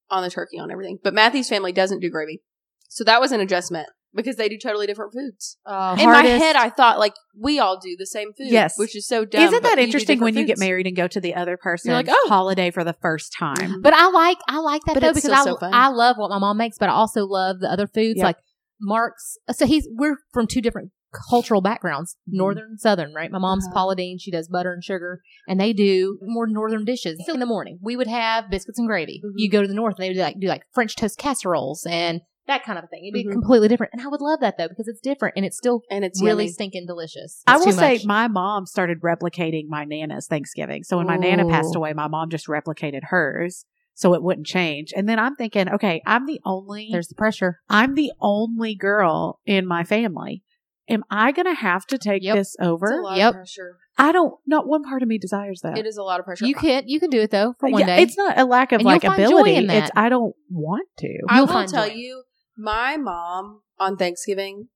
[0.09, 0.97] on the turkey, on everything.
[1.03, 2.41] But Matthew's family doesn't do gravy,
[2.89, 5.57] so that was an adjustment because they do totally different foods.
[5.65, 8.77] Uh, In my head, I thought like we all do the same food, Yes.
[8.77, 9.41] which is so dumb.
[9.43, 12.25] Isn't that interesting when you get married and go to the other person's like, oh.
[12.29, 13.81] holiday for the first time?
[13.81, 15.57] but I like I like that But though because I so.
[15.61, 18.23] I love what my mom makes, but I also love the other foods Yep.
[18.25, 18.37] like
[18.79, 19.37] Mark's.
[19.51, 20.91] So he's we're from two different
[21.29, 22.37] cultural backgrounds, Mm-hmm.
[22.37, 23.31] northern southern, right?
[23.31, 23.73] My mom's Uh-huh.
[23.73, 27.21] Paula Deen, she does butter and sugar, and they do more northern dishes.
[27.25, 29.21] So in the morning, we would have biscuits and gravy.
[29.23, 29.33] Mhm.
[29.35, 32.21] You go to the north, and they would like do like French toast casseroles and
[32.45, 33.05] that kind of a thing.
[33.05, 33.31] It'd be Mhm.
[33.31, 36.03] completely different, and I would love that though because it's different and it's still and
[36.03, 36.51] it's really yummy.
[36.51, 37.41] stinking delicious.
[37.47, 40.83] I will say my mom started replicating my nana's Thanksgiving.
[40.83, 44.91] So when my nana passed away, my mom just replicated hers so it wouldn't change.
[44.95, 47.59] And then I'm thinking, okay, I'm the only there's the pressure.
[47.69, 50.43] I'm the only girl in my family.
[50.89, 52.35] Am I going to have to take Yep.
[52.35, 53.01] this It's a over?
[53.01, 53.29] lot Yep.
[53.29, 53.77] of pressure.
[53.97, 54.33] I don't.
[54.47, 55.77] Not one part of me desires that.
[55.77, 56.45] It is a lot of pressure.
[56.45, 56.87] You can't.
[56.89, 58.01] you can do it though for one Yeah, day.
[58.03, 59.55] It's not a lack of And you'll like find joy ability.
[59.55, 59.83] in that.
[59.83, 61.19] It's I don't want to.
[61.29, 61.93] I You'll will find tell joy.
[61.93, 62.23] you,
[62.57, 64.69] my mom on Thanksgiving.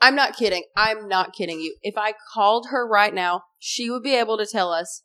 [0.00, 0.64] I'm not kidding.
[0.76, 1.74] I'm not kidding you.
[1.82, 5.02] If I called her right now, she would be able to tell us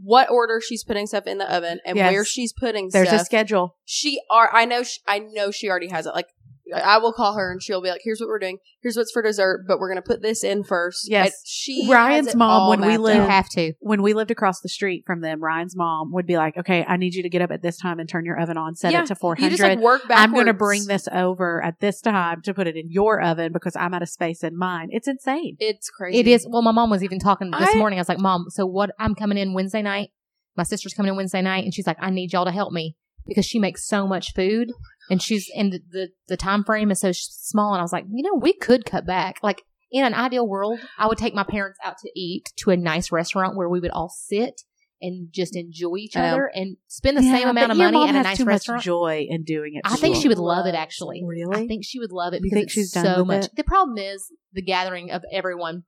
[0.00, 2.12] what order she's putting stuff in the oven and Yes.
[2.12, 2.98] where she's putting stuff.
[2.98, 3.22] There's stuff.
[3.22, 3.76] a schedule.
[3.84, 4.48] she are.
[4.52, 4.82] I know.
[4.84, 6.14] She, I know she already has it.
[6.14, 6.28] Like
[6.74, 8.58] I will call her and she'll be like, "Here's what we're doing.
[8.82, 11.10] Here's what's for dessert, but we're gonna put this in first.
[11.10, 11.26] Yes.
[11.28, 13.72] And she Ryan's mom, when we mapped lived- have to.
[13.80, 16.96] When we lived across the street from them, Ryan's mom would be like, "Okay, I
[16.96, 19.02] need you to get up at this time and turn your oven on, set Yeah.
[19.02, 19.50] it to You 400.
[19.50, 20.20] just like work backwards.
[20.24, 23.52] I'm going to bring this over at this time to put it in your oven
[23.52, 24.88] because I'm out of space in mine.
[24.90, 25.56] It's insane.
[25.58, 26.18] It's crazy.
[26.18, 26.46] It is.
[26.48, 27.98] Well, my mom was even talking this I- morning.
[27.98, 28.90] I was like, Mom, so what?
[28.98, 30.10] I'm coming in Wednesday night.
[30.56, 32.96] My sister's coming in Wednesday night, and she's like, I need y'all to help me
[33.26, 34.72] because she makes so much food,
[35.10, 37.74] and she's and the the, the time frame is so small.
[37.74, 39.36] And I was like, you know, we could cut back.
[39.42, 42.76] Like in an ideal world, I would take my parents out to eat to a
[42.76, 44.62] nice restaurant where we would all sit
[45.02, 46.22] and just enjoy each know.
[46.22, 48.78] other and spend the Yeah, same amount of money at a nice restaurant.
[48.78, 49.82] much joy in doing it.
[49.84, 51.24] I think she would love it actually.
[51.26, 51.64] Really?
[51.64, 53.46] I think she would love it You because she's done so much.
[53.46, 53.56] it?
[53.56, 55.84] The problem is the gathering of everyone.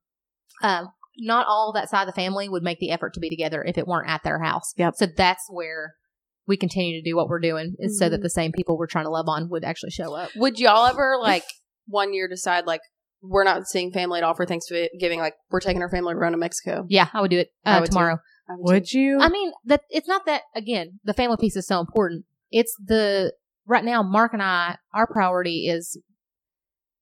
[0.62, 3.62] Um, not all that side of the family would make the effort to be together
[3.62, 4.72] if it weren't at their house.
[4.78, 4.94] Yep.
[4.96, 5.94] So that's where
[6.46, 9.04] we continue to do what we're doing is so that the same people we're trying
[9.04, 10.30] to love on would actually show up.
[10.36, 11.44] Would y'all ever like
[11.86, 12.80] one year decide like
[13.22, 15.20] we're not seeing family at all for Thanksgiving?
[15.20, 16.84] Like we're taking our family around to Mexico.
[16.88, 18.18] Yeah, I would do it uh, would tomorrow.
[18.48, 19.20] I would Would you?
[19.20, 20.98] I mean, that it's not that again.
[21.04, 22.24] The family piece is so important.
[22.50, 23.32] It's the
[23.66, 24.02] right now.
[24.02, 25.96] Mark and I, our priority is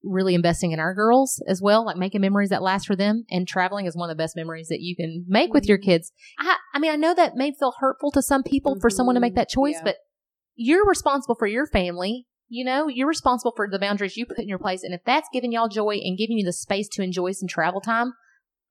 [0.02, 3.24] really investing in our girls as well, like making memories that last for them.
[3.30, 5.82] And traveling is one of the best memories that you can make with your Mhm.
[5.84, 6.12] kids.
[6.38, 9.20] I, I mean, I know that may feel hurtful to some people for someone to
[9.20, 9.36] make Mhm.
[9.36, 9.84] that choice, Yeah.
[9.84, 9.96] but
[10.54, 12.26] you're responsible for your family.
[12.48, 14.82] You know, you're responsible for the boundaries you put in your place.
[14.82, 17.80] And if that's giving y'all joy and giving you the space to enjoy some travel
[17.80, 18.12] time,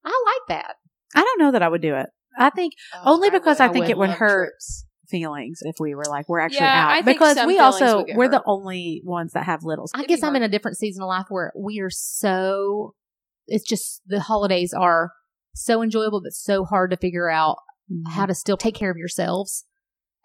[0.03, 0.75] I like that.
[1.15, 2.09] I don't know that I would do it.
[2.37, 4.85] I think Oh, only because I, I think would it would hurt trips.
[5.09, 8.43] Feelings if we were like we're actually Yeah, out I because we also we're the
[8.45, 9.91] only ones that have littles.
[9.93, 12.93] I It'd guess I'm in a different season of life where we are so,
[13.47, 15.11] it's just the holidays are
[15.55, 17.57] so enjoyable, but so hard to figure out
[17.91, 18.11] mm-hmm.
[18.11, 19.65] how to still take care of yourselves.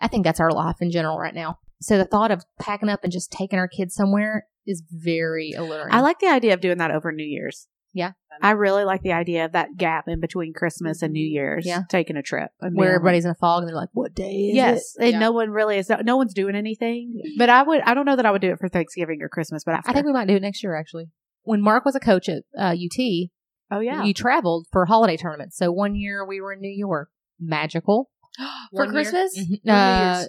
[0.01, 1.59] I think that's our life in general right now.
[1.81, 5.93] So the thought of packing up and just taking our kids somewhere is very alluring.
[5.93, 7.69] I like the idea of doing that over New Year's.
[7.93, 8.13] Yeah.
[8.43, 11.65] I really like the idea of that gap in between Christmas and New Year's.
[11.67, 11.83] Yeah.
[11.89, 12.51] Taking a trip.
[12.61, 15.03] and where everybody's in a fog and they're like, what day is Yes, it?
[15.05, 15.19] and Yeah.
[15.19, 15.91] no one really is.
[16.05, 17.21] No one's doing anything.
[17.39, 17.81] But I would.
[17.83, 19.65] I don't know that I would do it for Thanksgiving or Christmas.
[19.65, 21.07] But after, I think we might do it next year, actually.
[21.43, 23.29] When Mark was a coach at uh, UT,
[23.71, 25.57] oh yeah, you traveled for holiday tournaments.
[25.57, 27.11] So one year we were in New York.
[27.41, 28.11] Magical.
[28.75, 29.39] for Christmas.
[29.39, 29.59] Mhm.
[29.69, 30.25] Uh,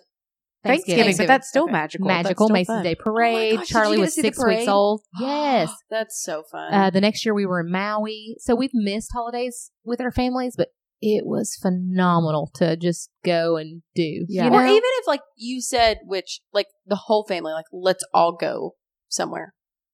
[0.65, 0.83] Year's?
[0.85, 1.71] Thanksgiving, but that's still Okay.
[1.71, 2.07] magical.
[2.07, 2.83] Magical still Macy's fun.
[2.83, 3.57] Day Parade.
[3.57, 5.01] gosh, Charlie was six weeks old.
[5.19, 5.71] Yes.
[5.89, 6.73] that's so fun.
[6.73, 8.35] Uh, the next year we were in Maui.
[8.39, 10.69] So we've missed holidays with our families, but
[11.01, 14.25] it was phenomenal to just go and do.
[14.27, 14.45] Yeah.
[14.45, 14.57] You know?
[14.57, 18.75] or even if like you said, which like the whole family, like let's all go
[19.09, 19.53] somewhere.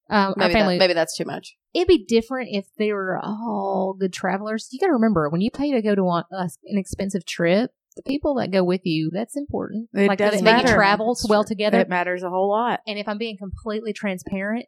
[0.09, 1.55] um, Maybe family, that, maybe that's too much.
[1.73, 4.67] it'd be different if they were all good travelers.
[4.71, 8.03] You got to remember when you pay to go to uh, an expensive trip, the
[8.03, 9.89] people that go with you, that's important.
[9.93, 10.73] It like does make you matter.
[10.73, 11.79] travel well together.
[11.79, 12.79] It matters a whole lot.
[12.87, 14.65] And if I'm being completely transparent,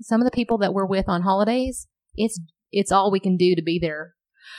[0.00, 3.54] some of the people that we're with on holidays, it's it's all we can do
[3.54, 4.14] to be there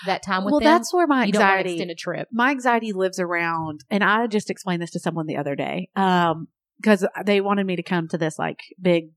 [0.05, 0.65] that time with well, them.
[0.65, 1.73] Well, that's where my anxiety.
[1.73, 2.27] extend a trip.
[2.31, 6.47] my anxiety lives around, and I just explained this to someone the other day, um,
[6.77, 9.11] because they wanted me to come to this like big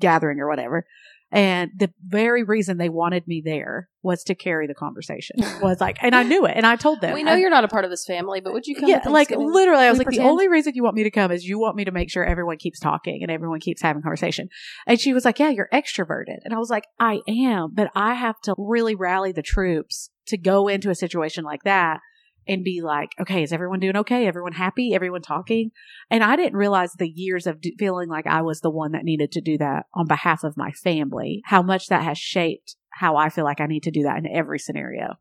[0.00, 0.86] gathering or whatever.
[1.30, 5.36] And the very reason they wanted me there was to carry the conversation.
[5.62, 7.12] Was like, and I knew it, and I told them.
[7.12, 8.88] we know I- you're not a part of this family, but would you come?
[8.88, 11.44] yeah, like literally, I was like, the only reason you want me to come is
[11.44, 14.48] you want me to make sure everyone keeps talking and everyone keeps having conversation.
[14.86, 16.38] And she was like, yeah, you're extroverted.
[16.44, 20.38] And I was like, I am, but I have to really rally the troops to
[20.38, 22.00] go into a situation like that
[22.48, 24.26] and be like, okay, is everyone doing okay?
[24.26, 24.94] Everyone happy?
[24.94, 25.70] Everyone talking?
[26.10, 29.04] And I didn't realize the years of d- feeling like I was the one that
[29.04, 33.16] needed to do that on behalf of my family, how much that has shaped how
[33.16, 35.14] I feel like I need to do that in every scenario.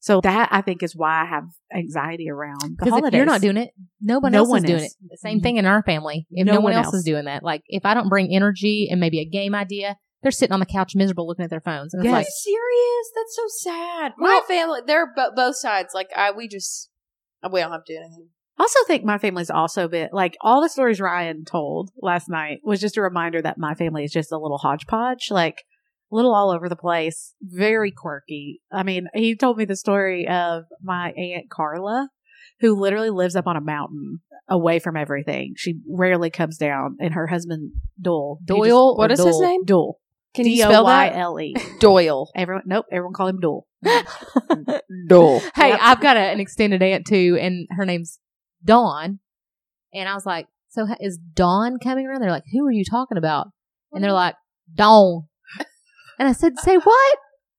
[0.00, 3.08] So that I think is why I have anxiety around the Because holidays.
[3.08, 4.96] if you're not doing it, nobody No else one is doing is.
[5.00, 5.10] it.
[5.10, 5.42] The same mm-hmm.
[5.44, 6.26] thing in our family.
[6.32, 6.94] If No no, one one else, else.
[6.96, 10.30] is doing that, like if I don't bring energy and maybe a game idea, they're
[10.32, 11.92] sitting on the couch miserable looking at their phones.
[11.94, 12.12] And it's Yes.
[12.12, 13.10] Are like, you serious?
[13.14, 14.12] That's so sad.
[14.18, 15.90] My Well- family, they're bo- both sides.
[15.94, 16.90] Like I, we just
[17.50, 18.28] we don't have to do anything.
[18.58, 22.58] I also think my family's also been like all the stories Ryan told last night
[22.62, 25.64] was just a reminder that my family is just a little hodgepodge, like
[26.12, 28.60] a little all over the place, very quirky.
[28.70, 32.10] I mean, he told me the story of my aunt Carla,
[32.60, 35.54] who literally lives up on a mountain away from everything.
[35.56, 38.96] She rarely comes down, and her husband Dole he just- Doyle.
[38.96, 39.64] What or is his name?
[39.64, 39.98] Dole.
[40.34, 41.16] Can you spell Y that?
[41.18, 41.54] L E.
[41.80, 42.30] Doyle.
[42.34, 42.86] Everyone, nope.
[42.90, 43.66] Everyone call him Dole.
[45.08, 45.40] Dole.
[45.54, 45.78] Hey, Yep.
[45.82, 48.18] I've got a, an extended aunt too, and her name's
[48.64, 49.18] Dawn.
[49.94, 52.84] And I was like, "So ha- is Dawn coming around?" They're like, "Who are you
[52.84, 53.48] talking about?"
[53.92, 54.34] And they're like,
[54.74, 55.24] "Dawn."
[56.18, 57.18] And I said, "Say what?"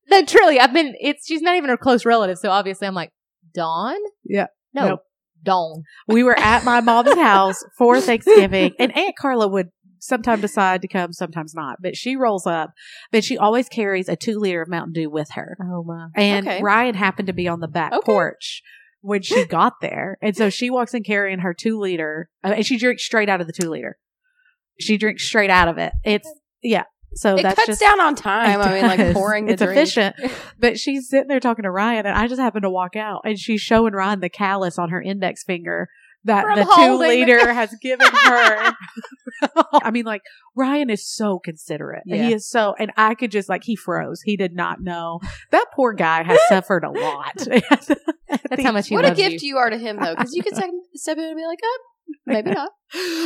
[0.09, 0.93] No, truly, I've been.
[0.99, 3.11] It's she's not even her close relative, so obviously I'm like,
[3.53, 4.47] "Dawn." Yeah.
[4.73, 4.99] No, Nope.
[5.43, 5.83] Dawn.
[6.07, 9.67] we were at my mom's house for Thanksgiving, and Aunt Carla would
[10.05, 11.77] sometimes decide to come, sometimes not.
[11.81, 12.71] But she rolls up,
[13.11, 15.57] but she always carries a two liter of Mountain Dew with her.
[15.61, 16.07] Oh my.
[16.15, 16.61] And Okay.
[16.61, 18.05] Ryan happened to be on the back Okay.
[18.05, 18.61] porch
[19.01, 22.65] when she got there, and so she walks in carrying her two liter, uh, and
[22.65, 23.97] she drinks straight out of the two liter.
[24.79, 25.93] She drinks straight out of it.
[26.03, 26.29] It's
[26.61, 26.83] yeah.
[27.15, 28.59] So It that's cuts just down on time.
[28.59, 29.77] I mean, like pouring the It's drink.
[29.77, 30.15] efficient.
[30.59, 33.37] But she's sitting there talking to Ryan, and I just happened to walk out, and
[33.37, 35.89] she's showing Ryan the callus on her index finger
[36.25, 38.73] that From the two holding the liter has given her.
[39.83, 40.21] I mean, like
[40.55, 42.03] Ryan is so considerate.
[42.05, 42.27] Yeah.
[42.27, 44.21] He is so, and I could just like he froze.
[44.21, 45.19] He did not know
[45.51, 47.35] that poor guy has suffered a lot.
[48.49, 49.49] That's how much he What a gift you.
[49.49, 49.57] you.
[49.57, 51.79] are to him, though, because you could step, step in and be like, oh,
[52.25, 52.71] maybe not.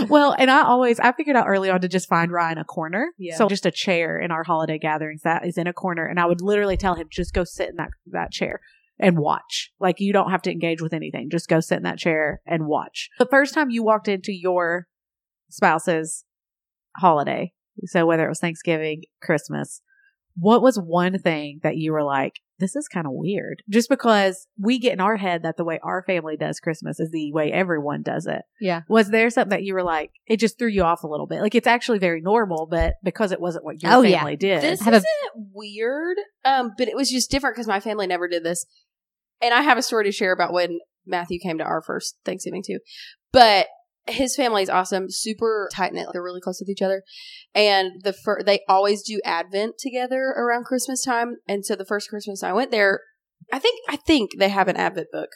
[0.09, 3.11] well, and I always I figured out early on to just find Ryan a corner.
[3.17, 3.35] Yeah.
[3.35, 6.25] So just a chair in our holiday gatherings that is in a corner, and I
[6.25, 8.59] would literally tell him just go sit in that that chair
[8.99, 9.71] and watch.
[9.79, 11.29] Like you don't have to engage with anything.
[11.29, 13.09] Just go sit in that chair and watch.
[13.19, 14.87] The first time you walked into your
[15.49, 16.23] spouse's
[16.97, 17.53] holiday,
[17.85, 19.81] so whether it was Thanksgiving, Christmas,
[20.35, 23.61] what was one thing that you were like, this is kind of weird?
[23.69, 27.09] Just because we get in our head that the way our family does Christmas is
[27.11, 28.41] the way everyone does it.
[28.59, 28.81] Yeah.
[28.87, 31.41] Was there something that you were like, it just threw you off a little bit?
[31.41, 34.17] Like it's actually very normal, but because it wasn't what your Oh, yeah.
[34.19, 34.61] family did.
[34.61, 38.27] This have a- isn't weird, um, but it was just different because my family never
[38.27, 38.65] did this.
[39.41, 42.63] And I have a story to share about when Matthew came to our first Thanksgiving
[42.65, 42.79] too.
[43.31, 43.67] But
[44.07, 46.07] his family is awesome, super tight knit.
[46.11, 47.03] They're really close with each other,
[47.53, 51.37] and the fir- they always do Advent together around Christmas time.
[51.47, 53.01] And so the first Christmas I went there,
[53.51, 55.29] I think I think they have an Advent book,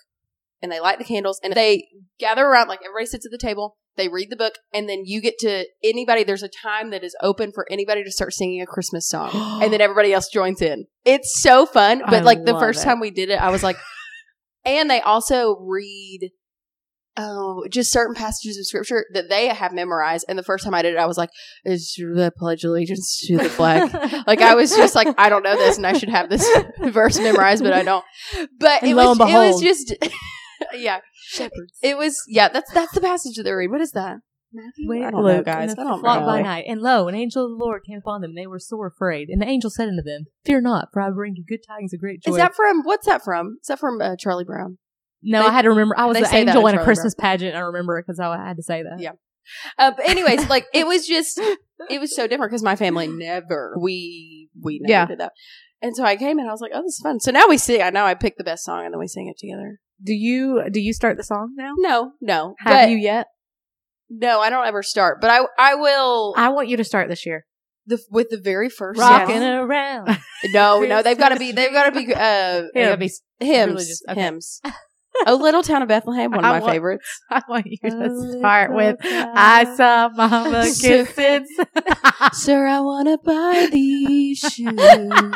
[0.61, 1.87] and they light the candles, and they
[2.19, 3.77] gather around like everybody sits at the table.
[3.97, 6.23] They read the book, and then you get to anybody.
[6.23, 9.71] There's a time that is open for anybody to start singing a Christmas song, and
[9.73, 10.85] then everybody else joins in.
[11.03, 12.01] It's so fun.
[12.05, 12.85] But I like the first it.
[12.85, 13.77] time we did it, I was like,
[14.65, 16.29] and they also read
[17.17, 20.23] oh just certain passages of scripture that they have memorized.
[20.29, 21.29] And the first time I did it, I was like,
[21.65, 23.93] "Is the pledge allegiance to the flag?"
[24.27, 27.19] like I was just like, I don't know this, and I should have this verse
[27.19, 28.05] memorized, but I don't.
[28.57, 29.63] But And it lo was and it was behold.
[29.63, 29.95] just
[30.73, 30.99] yeah.
[31.13, 31.77] Shepherds.
[31.81, 32.47] It was yeah.
[32.49, 33.71] That's that's the passage that they read.
[33.71, 34.17] What is that?
[34.53, 35.05] Matthew?
[35.05, 35.71] I don't know, guys.
[35.71, 36.25] I don't know.
[36.25, 38.59] by night, and lo, an angel of the Lord came upon them, and they were
[38.59, 39.29] sore afraid.
[39.29, 42.01] And the angel said unto them, Fear not, for I bring you good tidings of
[42.01, 42.31] great joy.
[42.31, 43.57] Is that from what's that from?
[43.61, 44.77] Is that from uh, Charlie Brown?
[45.23, 45.95] no, they- I had to remember.
[45.97, 47.55] I was they the angel in in a Charlie Christmas pageant.
[47.55, 48.99] I remember it because I had to say that.
[48.99, 49.11] Yeah.
[49.77, 51.39] Uh, but anyways, like it was just
[51.89, 55.05] it was so different because my family never we we never Yeah.
[55.05, 55.31] did that.
[55.81, 57.19] And so I came and I was like, oh, this is fun.
[57.19, 57.81] So now we sing.
[57.81, 59.79] I know I picked the best song and then we sing it together.
[60.03, 61.73] Do you do you start the song now?
[61.77, 63.27] No, no, Have you yet?
[64.09, 65.19] no, I don't ever start.
[65.21, 67.45] But I I will I want you to start this year.
[67.85, 69.43] the with the very first Rocking song.
[69.43, 70.17] around.
[70.53, 74.01] No, no, they've got to be they've got to be uh They gotta be hymns.
[74.09, 74.21] Okay.
[74.21, 74.61] hymns.
[75.25, 77.21] a little town of Bethlehem, one of I my want- favorites.
[77.29, 81.45] I want you to start with little I saw mama kissing.
[82.33, 85.33] Sir, I want to buy these shoes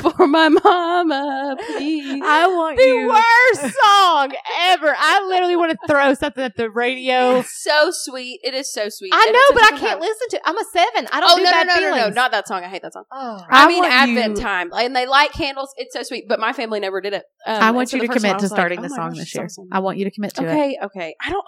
[0.00, 2.22] for my mama, please.
[2.24, 3.08] I want the you.
[3.08, 4.32] worst song
[4.70, 4.94] ever.
[4.96, 7.36] I literally want to throw something at the radio.
[7.40, 8.40] It's so sweet.
[8.42, 9.12] It is so sweet.
[9.14, 10.36] I And know, but I can't listen to.
[10.36, 10.42] it.
[10.44, 11.08] I'm a seven.
[11.12, 12.16] I don't Oh do no, no, no, no, no, feelings.
[12.16, 12.64] not that song.
[12.64, 13.04] I hate that song.
[13.12, 13.44] Oh.
[13.50, 15.68] I, I mean Advent you- time, and they light candles.
[15.76, 17.24] It's so sweet, but my family never did it.
[17.46, 19.44] Um, I want you to commit to like, starting oh the song this year.
[19.44, 19.68] awesome.
[19.72, 20.48] I want you to commit to it.
[20.48, 21.14] Okay, okay.
[21.24, 21.44] I don't.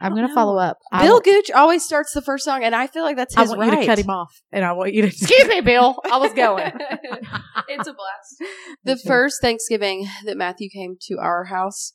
[0.00, 0.34] I'm going to know.
[0.34, 0.78] follow up.
[1.00, 3.56] Bill will- Gooch always starts the first song, and I feel like that's his I
[3.56, 3.74] want right.
[3.74, 6.00] you to cut him off, and I want you to Excuse me, Bill.
[6.10, 6.72] I was going.
[7.68, 8.52] it's a blast.
[8.82, 11.92] The first Thanksgiving that Matthew came to our house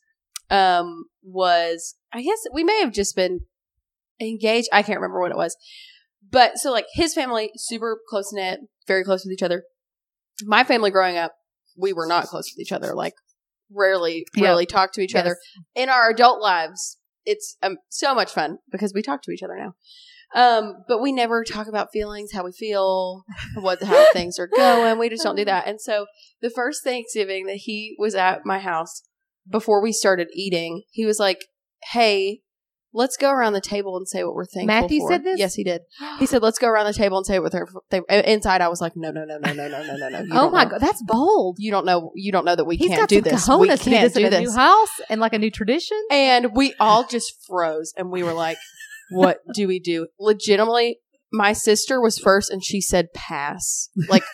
[0.50, 3.40] um, was, I guess we may have just been
[4.20, 4.68] engaged.
[4.72, 5.56] I can't remember what it was.
[6.30, 9.64] But so, like, his family, super close knit, very close with each other.
[10.44, 11.32] My family growing up,
[11.76, 12.94] we were not close with each other.
[12.94, 13.14] Like,
[13.70, 15.20] rarely, rarely talk to each Yes.
[15.20, 15.36] other.
[15.74, 19.56] In our adult lives, it's um, so much fun because we talk to each other
[19.56, 19.74] now.
[20.34, 24.98] Um, but we never talk about feelings, how we feel, what how things are going.
[24.98, 25.66] We just don't do that.
[25.66, 26.06] And so
[26.42, 29.02] the first Thanksgiving that he was at my house
[29.50, 31.46] before we started eating, he was like,
[31.92, 32.40] "Hey,
[32.92, 35.38] let's go around the table and say what we're thankful Matthew for." said this?
[35.38, 35.82] Yes, he did.
[36.18, 38.80] He said, "Let's go around the table and say what they're they, inside." I was
[38.80, 40.70] like, "No, no, no, no, no, no, no, no, no." Oh my know.
[40.70, 41.56] god, that's bold.
[41.58, 42.12] You don't know.
[42.14, 43.48] You don't know that we He's can't got do some this.
[43.48, 44.40] We to do can't this in do a this.
[44.40, 46.00] new house and like a new tradition.
[46.10, 48.58] And we all just froze and we were like,
[49.10, 50.08] what do we do?
[50.18, 50.98] Legitimately,
[51.32, 53.90] my sister was first and she said pass.
[54.08, 54.24] Like,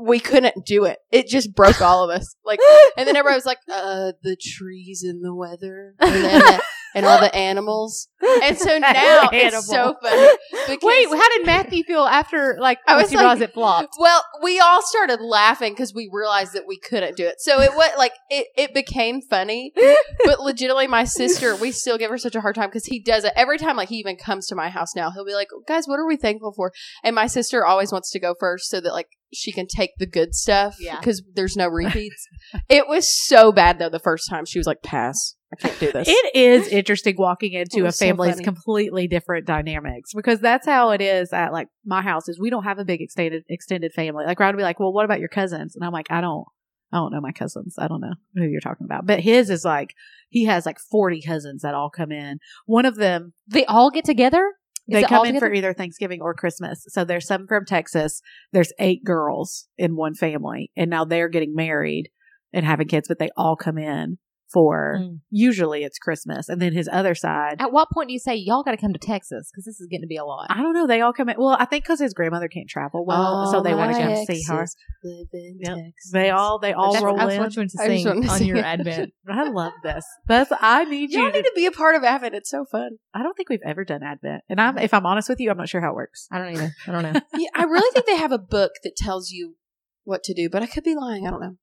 [0.00, 0.98] we couldn't do it.
[1.10, 2.36] It just broke all of us.
[2.44, 2.60] Like,
[2.96, 6.62] and then everybody was like, uh, the trees and the weather and, then the,
[6.94, 8.08] and all the animals.
[8.42, 10.78] And so now it's so funny.
[10.82, 13.94] Wait, how did Matthew feel after like I was like- it flopped?
[13.98, 17.36] Well, we all started laughing because we realized that we couldn't do it.
[17.40, 19.72] So it was like it, it became funny,
[20.24, 23.24] but legitimately, my sister, we still give her such a hard time because he does
[23.24, 23.76] it every time.
[23.76, 26.16] Like he even comes to my house now, he'll be like, "Guys, what are we
[26.16, 29.66] thankful for?" And my sister always wants to go first so that like she can
[29.66, 30.98] take the good stuff Yeah.
[31.00, 32.26] because there's no repeats.
[32.68, 35.92] it was so bad though the first time she was like, "Pass, I can't do
[35.92, 40.66] this." It is interesting walking into a was so family's completely different dynamics because that's
[40.66, 43.92] how it is at like my house is we don't have a big extended extended
[43.92, 44.24] family.
[44.26, 45.76] Like Ryan would be like, Well, what about your cousins?
[45.76, 46.46] And I'm like, I don't
[46.92, 47.74] I don't know my cousins.
[47.78, 49.04] I don't know who you're talking about.
[49.06, 49.94] But his is like
[50.28, 52.38] he has like forty cousins that all come in.
[52.66, 54.52] One of them They all get together.
[54.86, 56.84] Is they come in for either Thanksgiving or Christmas.
[56.88, 58.20] So there's some from Texas.
[58.52, 62.10] There's eight girls in one family, and now they're getting married
[62.52, 64.18] and having kids, but they all come in
[64.54, 65.18] for Mm.
[65.30, 66.48] usually it's Christmas.
[66.48, 68.92] And then his other side, At what point do you say y'all got to come
[68.92, 70.46] to Texas because this is getting to be a lot?
[70.48, 70.86] I don't know.
[70.86, 71.36] They all come in.
[71.38, 74.42] Well, I think because his grandmother can't travel well, so they want to come see
[74.44, 74.66] her.
[75.02, 75.76] Live in Yep.
[75.76, 76.10] Texas.
[76.12, 77.40] They all they all That's- roll I in.
[77.40, 79.12] want you to I just sing wanted to on sing your advent.
[79.28, 80.06] I love this.
[80.28, 81.32] That's I need Y'all you.
[81.32, 82.34] need To, to be a part of Advent.
[82.34, 82.98] It's so fun.
[83.12, 85.56] I don't think we've ever done Advent, and I'm if I'm honest with you, I'm
[85.58, 86.28] not sure how it works.
[86.30, 86.72] I don't either.
[86.86, 87.20] I don't know.
[87.34, 89.56] Yeah, I really think they have a book that tells you
[90.04, 91.26] what to do, but I could be lying.
[91.26, 91.56] I don't know.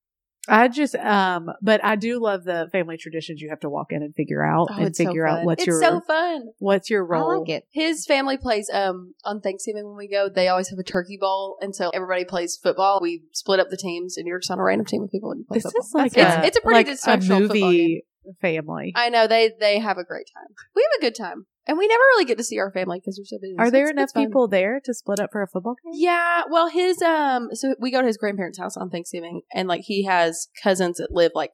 [0.54, 4.04] I just um, but I do love the family traditions you have to walk in
[4.04, 6.50] and figure out Oh, and it's so figure out what's it's your so fun.
[6.60, 7.32] what's your role?
[7.32, 7.68] I like it.
[7.72, 10.28] His family plays um on Thanksgiving when we go.
[10.28, 13.00] They always have a turkey bowl, and so everybody plays football.
[13.02, 15.48] We split up the teams, and you're just on a random team of people and
[15.48, 15.82] play This football.
[15.82, 18.04] is like it's, a, it's a pretty like dysfunctional a movie
[18.42, 18.92] family.
[18.96, 20.54] I know they they have a great time.
[20.76, 23.20] We have a good time, and we never really get to see our family because
[23.20, 23.56] we're so busy.
[23.60, 25.94] Are So there it's- enough it's people there to split up for a football game?
[25.96, 29.82] Yeah, well, his um, so we go to his grandparents' house on Thanksgiving, and like
[29.86, 31.52] he has cousins that live like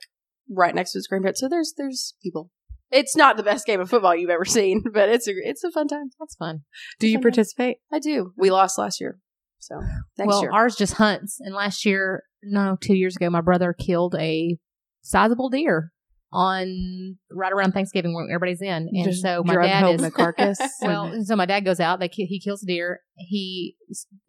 [0.50, 1.40] right next to his grandparents.
[1.42, 2.52] So there's there's people.
[2.90, 5.72] It's not the best game of football you've ever seen, but it's a it's a
[5.72, 6.10] fun time.
[6.20, 6.62] That's fun.
[7.00, 7.24] Do you Fun time.
[7.32, 7.78] participate?
[7.92, 8.34] I do.
[8.38, 9.20] We lost last year,
[9.60, 9.76] so
[10.18, 10.52] next well, year.
[10.54, 11.40] ours just hunts.
[11.42, 14.58] And last year, no, two years ago, my brother killed a
[15.02, 15.92] sizable deer
[16.32, 18.90] on right around Thanksgiving when everybody's in.
[18.92, 20.60] And Just so my dad is the carcass.
[20.82, 22.00] well, so my dad goes out.
[22.00, 23.02] They he kills a deer.
[23.16, 23.76] He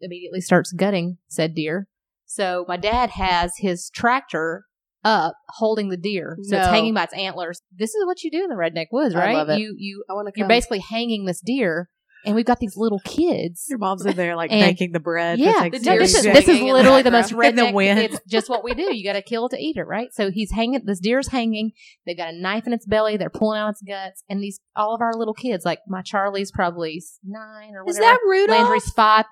[0.01, 1.87] immediately starts gutting said deer.
[2.25, 4.65] So my dad has his tractor
[5.03, 7.61] up holding the deer, so it's hanging by its antlers.
[7.75, 9.33] This is what you do in the redneck woods, right?
[9.57, 10.39] You you I want to.
[10.39, 11.89] you're basically hanging this deer,
[12.25, 13.65] and we've got these little kids.
[13.69, 15.39] your mom's in there like And- making the bread.
[15.39, 17.31] Yeah, no, this is is this is in the literally the most.
[17.31, 17.99] In the wind.
[17.99, 18.93] It's just what we do.
[18.95, 20.13] You got to kill to eat it, right?
[20.13, 20.81] So he's hanging.
[20.85, 21.71] This deer's hanging.
[22.05, 23.17] They've got a knife in its belly.
[23.17, 26.51] They're pulling out its guts, and these all of our little kids, like my Charlie's
[26.51, 27.89] probably nine or whatever.
[27.89, 28.59] Is that Rudolph?
[28.59, 29.25] Landry's five.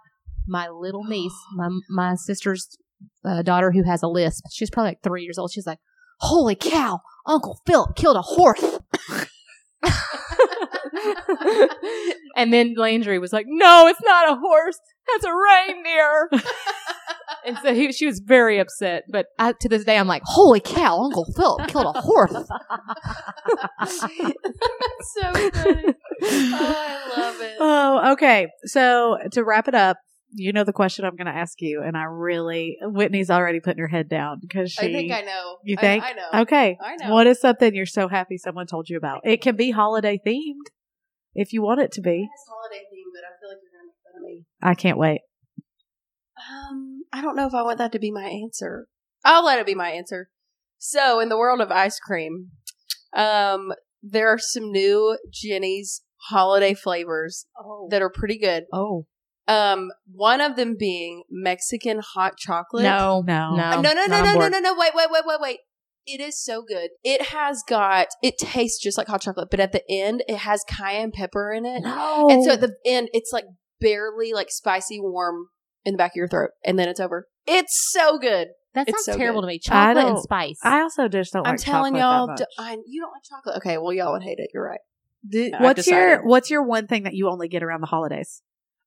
[0.48, 2.78] My little niece, my my sister's
[3.26, 4.46] uh, daughter who has a lisp.
[4.52, 5.52] She's probably like three years old.
[5.52, 5.80] She's like,
[6.20, 7.02] "Holy cow!
[7.26, 8.64] Uncle Philip killed a horse."
[12.36, 14.80] and then Landry was like, "No, it's not a horse.
[15.08, 16.30] That's a reindeer."
[17.46, 19.04] and so he, she was very upset.
[19.10, 21.04] But I, to this day, I'm like, "Holy cow!
[21.04, 22.44] Uncle Phil killed a horse." so
[25.34, 25.94] funny.
[26.22, 27.58] Oh, I love it.
[27.60, 28.48] Oh, okay.
[28.66, 29.98] So to wrap it up,
[30.34, 33.80] you know the question I'm going to ask you, and I really Whitney's already putting
[33.80, 34.88] her head down because she.
[34.88, 35.58] I think I know.
[35.64, 36.04] You I- think?
[36.04, 36.42] I, know.
[36.42, 36.78] Okay.
[36.82, 37.14] I know.
[37.14, 39.22] What is something you're so happy someone told you about?
[39.24, 40.68] It can be holiday themed
[41.38, 42.28] if you want it to be.
[42.30, 44.46] It's holiday theme, but I feel like you're gonna make fun of me.
[44.62, 45.22] I can't wait.
[46.52, 48.88] Um, I don't know if I want that to be my answer.
[49.24, 50.30] I'll let it be my answer.
[50.78, 52.50] So, in the world of ice cream,
[53.14, 57.88] um, there are some new Jeni's holiday flavors Oh.
[57.90, 58.66] that are pretty good.
[58.74, 59.06] oh.
[59.50, 62.84] Um, one of them being Mexican hot chocolate.
[62.84, 63.56] No, No.
[63.56, 64.52] no, Uh, no, no, no, not no, on no, board.
[64.52, 64.76] no, no.
[64.78, 65.60] Wait, wait, wait, wait, wait.
[66.08, 66.90] It is so good.
[67.04, 68.08] It has got.
[68.24, 71.66] It tastes just like hot chocolate, but at the end, it has cayenne pepper in
[71.66, 72.30] it, No.
[72.30, 73.46] and so at the end, it's like
[73.82, 75.48] barely like spicy warm
[75.86, 77.28] in the back of your throat, and then it's over.
[77.46, 78.48] It's so good.
[78.74, 79.48] that sounds so terrible good.
[79.48, 79.60] to me.
[79.60, 80.60] Chocolate and spice.
[80.64, 82.42] I also just don't I'm like telling y'all, that much.
[82.58, 83.58] I, you don't like chocolate.
[83.58, 84.50] Okay, well, y'all would hate it.
[84.54, 84.80] You're right.
[85.30, 86.26] Do- I've what's your.
[86.26, 88.42] What's your one thing that you only get around the holidays?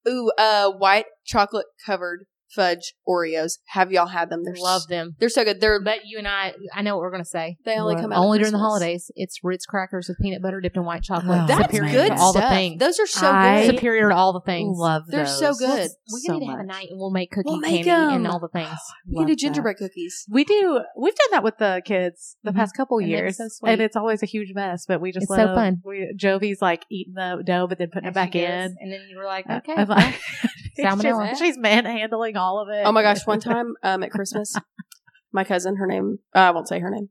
[0.09, 3.59] Ooh, uh, white chocolate covered fudge Oreos.
[3.69, 4.43] Have y'all had them?
[4.45, 5.17] They're love s- them.
[5.19, 5.61] They're so good.
[5.61, 7.57] They're But you and I, I know what we're going to say.
[7.65, 8.01] they only What?
[8.03, 8.69] come out Only during the Christmas.
[8.69, 9.11] holidays.
[9.17, 11.41] It's Ritz crackers with peanut butter dipped in white chocolate.
[11.43, 12.53] Oh, That's superior good to all the stuff.
[12.53, 12.79] things.
[12.81, 13.75] Those are so I- good.
[13.77, 14.77] superior to all the things.
[14.79, 15.17] Love them.
[15.17, 15.39] They're those.
[15.39, 15.91] so good.
[16.13, 16.67] we so need to have a much.
[16.67, 18.25] night and we'll make cookie We'll make candy 'em.
[18.25, 18.69] and all the things.
[19.07, 19.37] We can Love do that.
[19.41, 20.25] gingerbread cookies.
[20.31, 20.81] We do.
[20.97, 22.57] We've done that with the kids the Mhm.
[22.57, 23.71] past couple And it's years, so sweet.
[23.73, 24.87] and it's always a huge mess.
[24.87, 25.83] But we just It's let so 'em- fun.
[25.85, 28.77] We Jovi's like eating the dough, but then putting As it back in.
[28.81, 29.75] And then you were like, Uh, okay.
[29.77, 31.31] I'm like- she's, Salmonella.
[31.31, 32.83] just- she's manhandling all of it.
[32.85, 33.27] Oh my gosh!
[33.27, 34.55] One time um, at Christmas,
[35.33, 37.09] my cousin, her name I won't say her name.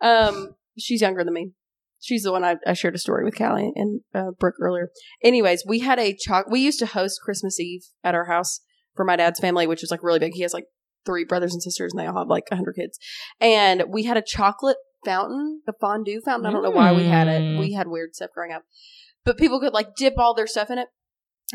[0.00, 1.52] Um, she's younger than me.
[2.00, 4.90] She's the one I, I shared a story with Callie and uh, Brooke earlier.
[5.24, 6.46] Anyways, we had a choc.
[6.50, 8.60] We used to host Christmas Eve at our house
[8.94, 10.32] for my dad's family, which is like really big.
[10.34, 10.66] He has like
[11.06, 12.98] three brothers and sisters, and they all have like hundred kids.
[13.40, 16.46] And we had a chocolate fountain, a fondue fountain.
[16.46, 17.40] I don't know why we had it.
[17.40, 17.58] Mm.
[17.60, 18.62] We had weird stuff growing up,
[19.24, 20.88] but people could like dip all their stuff in it.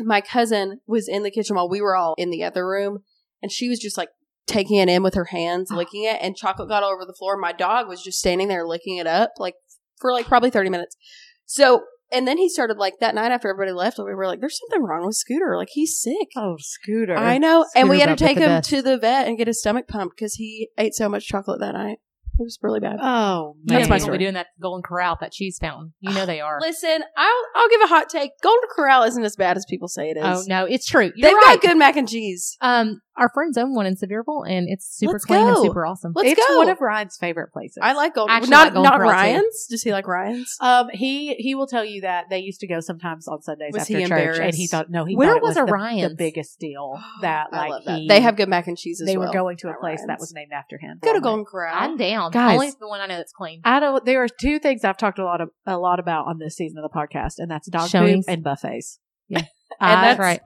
[0.00, 3.00] My cousin was in the kitchen while we were all in the other room,
[3.42, 4.08] and she was just like
[4.46, 7.36] taking it in with her hands, licking it, and chocolate got all over the floor.
[7.36, 9.54] My dog was just standing there licking it up, like
[10.00, 10.96] for like probably thirty minutes.
[11.44, 14.58] So, and then he started like that night after everybody left, we were like, "There's
[14.58, 15.56] something wrong with Scooter.
[15.56, 17.16] Like he's sick." Oh, Scooter.
[17.16, 19.88] I know, and we had to take him to the vet and get his stomach
[19.88, 21.98] pumped because he ate so much chocolate that night.
[22.42, 22.96] It was really bad.
[23.00, 24.18] Oh, You know That's my people story.
[24.18, 25.92] be doing that Golden Corral, that cheese fountain.
[26.00, 26.58] You know they are.
[26.60, 28.32] Listen, I'll I'll give a hot take.
[28.42, 30.24] Golden Corral isn't as bad as people say it is.
[30.24, 31.12] Oh no, it's true.
[31.14, 31.60] You're They've right.
[31.60, 32.56] got good mac and cheese.
[32.60, 36.12] Um, our friends own one in Sevierville, and it's super Let's clean and super awesome.
[36.14, 36.56] Let's it's go.
[36.58, 37.78] one of Ryan's favorite places.
[37.82, 38.34] I like Golden.
[38.34, 39.14] Actually not like Golden not Corral, too.
[39.16, 39.66] Ryan's.
[39.68, 40.56] Does he like Ryan's?
[40.60, 43.82] Um, he he will tell you that they used to go sometimes on Sundays Was
[43.82, 45.72] after he church, and he thought no, he Where thought it was was, a the,
[45.72, 46.08] Ryan's?
[46.10, 47.98] the biggest deal that I like love that.
[47.98, 49.28] he- They have good mac and cheese as They well.
[49.28, 50.98] were going to a Not place that was named after him.
[51.02, 51.74] Go to Golden Corral.
[51.76, 52.30] I'm down.
[52.32, 52.54] Guys.
[52.54, 53.60] Only the one I know that's clean.
[53.64, 54.04] I don't.
[54.04, 56.78] There are two things I've talked a lot of, a lot about on this season
[56.78, 58.26] of the podcast, and that's dog Showings.
[58.26, 58.98] poop and buffets.
[59.28, 59.38] Yeah.
[59.40, 59.46] and
[59.80, 60.40] that's- that's right.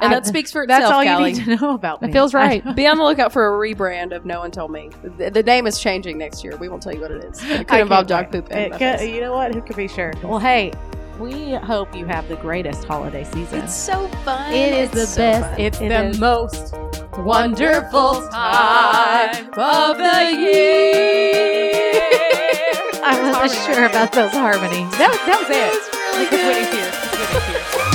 [0.00, 1.30] And I- that speaks for That's itself, all Callie.
[1.32, 2.12] you need to know about That me.
[2.12, 2.64] feels right.
[2.66, 4.90] I- Be on the lookout for a rebrand of No One Told Me.
[5.18, 6.56] The, the name is changing next year.
[6.56, 7.40] We won't tell you what it is.
[7.40, 9.54] But it I could involve dog poop and could- you know what?
[9.54, 10.12] Who could be sure?
[10.22, 10.72] Well, hey,
[11.20, 13.60] we hope you have the greatest holiday season.
[13.60, 14.52] It's so fun.
[14.52, 15.50] It is It's the so best.
[15.50, 15.60] fun.
[15.60, 16.18] It's It the is.
[16.18, 16.74] most
[17.18, 22.00] wonderful time of the year.
[23.06, 24.90] I wasn't sure about those harmonies.
[24.98, 25.54] That, was- that was it.
[25.54, 26.46] That was really Because good.
[26.48, 26.90] Whitney's here.
[27.20, 27.90] Whitney's here.